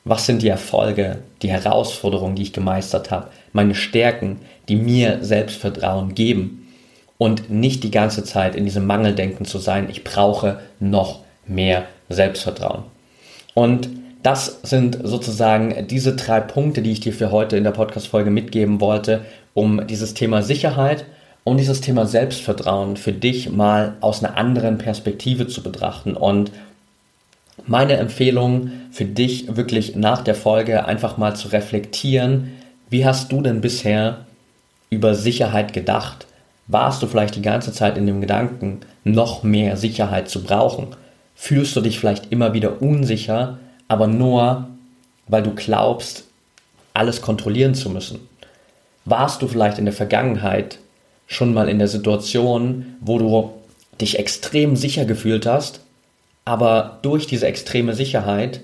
Was 0.06 0.26
sind 0.26 0.42
die 0.42 0.48
Erfolge, 0.48 1.20
die 1.42 1.50
Herausforderungen, 1.50 2.36
die 2.36 2.44
ich 2.44 2.54
gemeistert 2.54 3.12
habe, 3.12 3.32
meine 3.52 3.76
Stärken, 3.76 4.40
die 4.70 4.78
mir 4.78 5.20
Selbstvertrauen 5.22 6.16
geben 6.16 6.74
und 7.18 7.50
nicht 7.50 7.84
die 7.84 7.92
ganze 7.92 8.24
Zeit 8.24 8.56
in 8.56 8.64
diesem 8.64 8.86
Mangeldenken 8.86 9.46
zu 9.46 9.58
sein, 9.58 9.90
ich 9.90 10.06
brauche 10.06 10.62
noch 10.80 11.20
mehr 11.46 11.86
Selbstvertrauen. 12.08 12.84
Und 13.54 13.90
das 14.24 14.60
sind 14.64 15.00
sozusagen 15.04 15.88
diese 15.88 16.16
drei 16.16 16.40
Punkte, 16.40 16.82
die 16.82 16.92
ich 16.92 17.02
dir 17.02 17.14
für 17.14 17.32
heute 17.32 17.58
in 17.58 17.64
der 17.64 17.72
Podcast-Folge 17.72 18.32
mitgeben 18.32 18.80
wollte, 18.80 19.22
um 19.54 19.86
dieses 19.86 20.14
Thema 20.14 20.42
Sicherheit 20.42 21.06
und 21.44 21.58
dieses 21.58 21.82
Thema 21.82 22.06
Selbstvertrauen 22.06 22.96
für 22.96 23.12
dich 23.12 23.52
mal 23.52 23.96
aus 24.00 24.24
einer 24.24 24.38
anderen 24.38 24.78
Perspektive 24.78 25.48
zu 25.48 25.62
betrachten 25.62 26.16
und 26.16 26.52
meine 27.68 27.98
Empfehlung 27.98 28.72
für 28.92 29.06
dich 29.06 29.56
wirklich 29.56 29.96
nach 29.96 30.22
der 30.22 30.36
Folge 30.36 30.86
einfach 30.86 31.18
mal 31.18 31.36
zu 31.36 31.50
reflektieren, 31.50 32.54
wie 32.90 33.06
hast 33.06 33.32
du 33.32 33.42
denn 33.42 33.62
bisher 33.62 34.26
über 34.90 35.16
Sicherheit 35.16 35.74
gedacht? 35.74 36.28
Warst 36.68 37.04
du 37.04 37.08
vielleicht 37.08 37.36
die 37.36 37.42
ganze 37.42 37.74
Zeit 37.74 37.98
in 37.98 38.08
dem 38.08 38.22
Gedanken, 38.22 38.80
noch 39.04 39.44
mehr 39.44 39.76
Sicherheit 39.76 40.30
zu 40.30 40.44
brauchen? 40.44 40.88
Fühlst 41.36 41.76
du 41.76 41.82
dich 41.82 42.00
vielleicht 42.00 42.32
immer 42.32 42.54
wieder 42.54 42.82
unsicher, 42.82 43.60
aber 43.94 44.08
nur, 44.08 44.68
weil 45.28 45.44
du 45.44 45.52
glaubst, 45.52 46.26
alles 46.94 47.22
kontrollieren 47.22 47.76
zu 47.76 47.90
müssen? 47.90 48.28
Warst 49.06 49.42
du 49.42 49.48
vielleicht 49.48 49.78
in 49.78 49.86
der 49.86 49.94
Vergangenheit 49.94 50.80
schon 51.28 51.54
mal 51.54 51.70
in 51.70 51.80
der 51.80 51.88
Situation, 51.88 52.96
wo 53.00 53.20
du 53.20 53.54
dich 54.02 54.18
extrem 54.18 54.76
sicher 54.76 55.06
gefühlt 55.06 55.46
hast, 55.46 55.82
aber 56.44 56.98
durch 57.04 57.28
diese 57.28 57.46
extreme 57.46 57.94
Sicherheit 57.94 58.62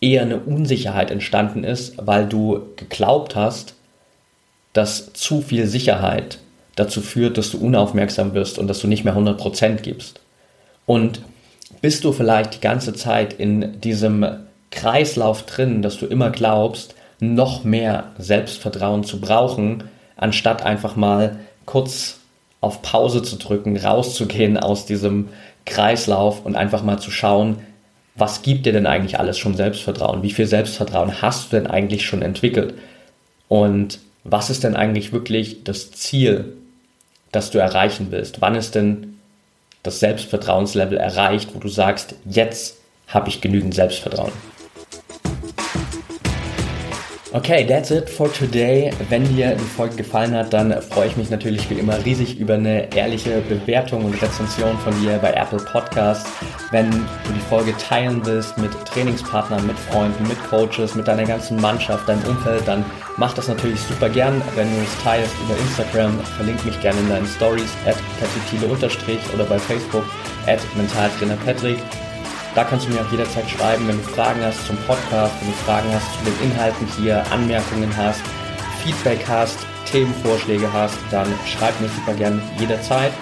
eher 0.00 0.22
eine 0.22 0.38
Unsicherheit 0.38 1.12
entstanden 1.12 1.62
ist, 1.62 1.94
weil 1.96 2.26
du 2.26 2.60
geglaubt 2.76 3.36
hast, 3.36 3.74
dass 4.72 5.12
zu 5.12 5.40
viel 5.40 5.66
Sicherheit 5.68 6.38
dazu 6.74 7.00
führt, 7.00 7.38
dass 7.38 7.52
du 7.52 7.58
unaufmerksam 7.58 8.34
wirst 8.34 8.58
und 8.58 8.66
dass 8.66 8.80
du 8.80 8.88
nicht 8.88 9.04
mehr 9.04 9.16
100% 9.16 9.76
gibst. 9.76 10.20
Und 10.86 11.20
bist 11.80 12.04
du 12.04 12.12
vielleicht 12.12 12.54
die 12.54 12.60
ganze 12.60 12.92
Zeit 12.92 13.32
in 13.32 13.80
diesem 13.80 14.26
Kreislauf 14.70 15.44
drin, 15.44 15.82
dass 15.82 15.98
du 15.98 16.06
immer 16.06 16.30
glaubst, 16.30 16.94
noch 17.20 17.64
mehr 17.64 18.12
Selbstvertrauen 18.18 19.04
zu 19.04 19.20
brauchen, 19.20 19.84
anstatt 20.16 20.62
einfach 20.62 20.96
mal 20.96 21.38
kurz 21.64 22.18
auf 22.60 22.82
Pause 22.82 23.22
zu 23.22 23.36
drücken, 23.36 23.76
rauszugehen 23.76 24.58
aus 24.58 24.86
diesem 24.86 25.28
Kreislauf 25.66 26.44
und 26.44 26.56
einfach 26.56 26.82
mal 26.82 26.98
zu 26.98 27.10
schauen, 27.10 27.58
was 28.16 28.42
gibt 28.42 28.66
dir 28.66 28.72
denn 28.72 28.86
eigentlich 28.86 29.18
alles 29.18 29.38
schon 29.38 29.56
Selbstvertrauen? 29.56 30.22
Wie 30.22 30.30
viel 30.30 30.46
Selbstvertrauen 30.46 31.20
hast 31.20 31.52
du 31.52 31.56
denn 31.56 31.66
eigentlich 31.66 32.06
schon 32.06 32.22
entwickelt? 32.22 32.74
Und 33.48 33.98
was 34.22 34.50
ist 34.50 34.64
denn 34.64 34.76
eigentlich 34.76 35.12
wirklich 35.12 35.64
das 35.64 35.90
Ziel, 35.90 36.56
das 37.32 37.50
du 37.50 37.58
erreichen 37.58 38.08
willst? 38.10 38.40
Wann 38.40 38.54
ist 38.54 38.74
denn 38.74 39.13
das 39.84 40.00
Selbstvertrauenslevel 40.00 40.98
erreicht, 40.98 41.54
wo 41.54 41.60
du 41.60 41.68
sagst, 41.68 42.16
jetzt 42.24 42.78
habe 43.06 43.28
ich 43.28 43.40
genügend 43.40 43.74
Selbstvertrauen? 43.74 44.32
Okay, 47.34 47.66
that's 47.66 47.90
it 47.90 48.08
for 48.08 48.32
today. 48.32 48.92
Wenn 49.08 49.24
dir 49.24 49.56
die 49.56 49.64
Folge 49.64 49.96
gefallen 49.96 50.36
hat, 50.36 50.52
dann 50.52 50.80
freue 50.80 51.08
ich 51.08 51.16
mich 51.16 51.30
natürlich 51.30 51.68
wie 51.68 51.74
immer 51.74 51.98
riesig 52.04 52.38
über 52.38 52.54
eine 52.54 52.94
ehrliche 52.94 53.40
Bewertung 53.48 54.04
und 54.04 54.22
Rezension 54.22 54.78
von 54.78 54.92
dir 55.00 55.18
bei 55.18 55.32
Apple 55.32 55.58
Podcasts. 55.58 56.30
Wenn 56.70 56.92
du 56.92 57.32
die 57.34 57.40
Folge 57.48 57.76
teilen 57.76 58.24
willst 58.24 58.56
mit 58.56 58.70
Trainingspartnern, 58.84 59.66
mit 59.66 59.76
Freunden, 59.76 60.28
mit 60.28 60.38
Coaches, 60.48 60.94
mit 60.94 61.08
deiner 61.08 61.24
ganzen 61.24 61.60
Mannschaft, 61.60 62.08
deinem 62.08 62.22
Umfeld, 62.22 62.68
dann 62.68 62.84
mach 63.16 63.34
das 63.34 63.48
natürlich 63.48 63.80
super 63.80 64.08
gern. 64.08 64.40
Wenn 64.54 64.72
du 64.72 64.80
es 64.80 65.02
teilst 65.02 65.34
über 65.44 65.58
Instagram, 65.58 66.16
verlink 66.36 66.64
mich 66.64 66.80
gerne 66.82 67.00
in 67.00 67.08
deinen 67.08 67.26
Stories 67.26 67.72
at 67.84 67.96
unterstrich 68.70 69.18
oder 69.34 69.42
bei 69.42 69.58
Facebook 69.58 70.04
at 70.46 70.60
Mentaltrainer 70.76 71.36
Patrick. 71.44 71.78
Da 72.54 72.62
kannst 72.62 72.86
du 72.86 72.92
mir 72.92 73.00
auch 73.00 73.10
jederzeit 73.10 73.50
schreiben, 73.50 73.88
wenn 73.88 73.96
du 73.96 74.02
Fragen 74.04 74.40
hast 74.42 74.64
zum 74.66 74.76
Podcast, 74.86 75.34
wenn 75.40 75.48
du 75.48 75.56
Fragen 75.64 75.92
hast 75.92 76.06
zu 76.18 76.24
den 76.24 76.50
Inhalten 76.50 76.86
hier, 76.96 77.24
Anmerkungen 77.32 77.90
hast, 77.96 78.20
Feedback 78.84 79.24
hast, 79.28 79.58
Themenvorschläge 79.90 80.72
hast, 80.72 80.96
dann 81.10 81.26
schreib 81.46 81.80
mir 81.80 81.88
super 81.88 82.14
gern 82.16 82.40
jederzeit. 82.58 83.12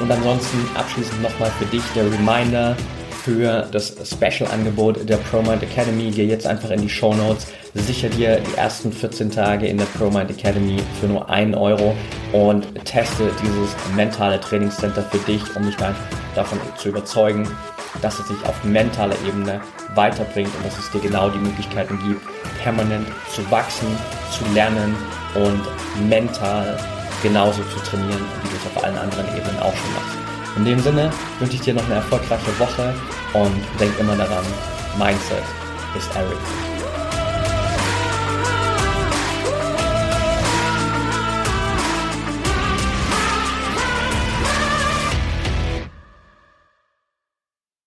Und 0.00 0.10
ansonsten 0.10 0.58
abschließend 0.74 1.22
nochmal 1.22 1.52
für 1.58 1.66
dich 1.66 1.82
der 1.94 2.10
Reminder 2.10 2.76
für 3.24 3.66
das 3.70 3.94
Special-Angebot 4.04 5.08
der 5.08 5.16
ProMind 5.16 5.62
Academy. 5.62 6.10
Geh 6.10 6.26
jetzt 6.26 6.46
einfach 6.46 6.70
in 6.70 6.82
die 6.82 6.90
Show 6.90 7.14
Notes, 7.14 7.46
sicher 7.74 8.08
dir 8.08 8.40
die 8.40 8.58
ersten 8.58 8.92
14 8.92 9.30
Tage 9.30 9.66
in 9.66 9.78
der 9.78 9.86
ProMind 9.86 10.30
Academy 10.30 10.76
für 11.00 11.06
nur 11.06 11.30
1 11.30 11.56
Euro 11.56 11.96
und 12.32 12.66
teste 12.84 13.30
dieses 13.40 13.74
mentale 13.94 14.40
Trainingscenter 14.40 15.02
für 15.04 15.18
dich, 15.18 15.42
um 15.56 15.64
dich 15.64 15.78
einfach 15.78 16.04
davon 16.34 16.58
zu 16.76 16.88
überzeugen, 16.88 17.48
dass 18.02 18.18
es 18.18 18.28
sich 18.28 18.36
auf 18.46 18.62
mentaler 18.64 19.16
Ebene 19.26 19.60
weiterbringt 19.94 20.54
und 20.56 20.66
dass 20.66 20.78
es 20.78 20.90
dir 20.90 21.00
genau 21.00 21.30
die 21.30 21.38
Möglichkeiten 21.38 21.98
gibt, 22.06 22.20
permanent 22.62 23.06
zu 23.32 23.48
wachsen, 23.50 23.86
zu 24.30 24.44
lernen 24.52 24.94
und 25.34 25.62
mental 26.08 26.78
genauso 27.22 27.62
zu 27.64 27.78
trainieren, 27.80 28.20
wie 28.42 28.48
du 28.48 28.56
es 28.56 28.76
auf 28.76 28.84
allen 28.84 28.98
anderen 28.98 29.26
Ebenen 29.36 29.58
auch 29.60 29.74
schon 29.74 29.94
machst. 29.94 30.18
In 30.56 30.64
dem 30.64 30.80
Sinne 30.80 31.10
wünsche 31.40 31.56
ich 31.56 31.62
dir 31.62 31.74
noch 31.74 31.84
eine 31.86 31.94
erfolgreiche 31.94 32.58
Woche 32.58 32.94
und 33.32 33.80
denk 33.80 33.98
immer 33.98 34.16
daran, 34.16 34.44
Mindset 34.98 35.42
ist 35.96 36.10
everything. 36.14 36.73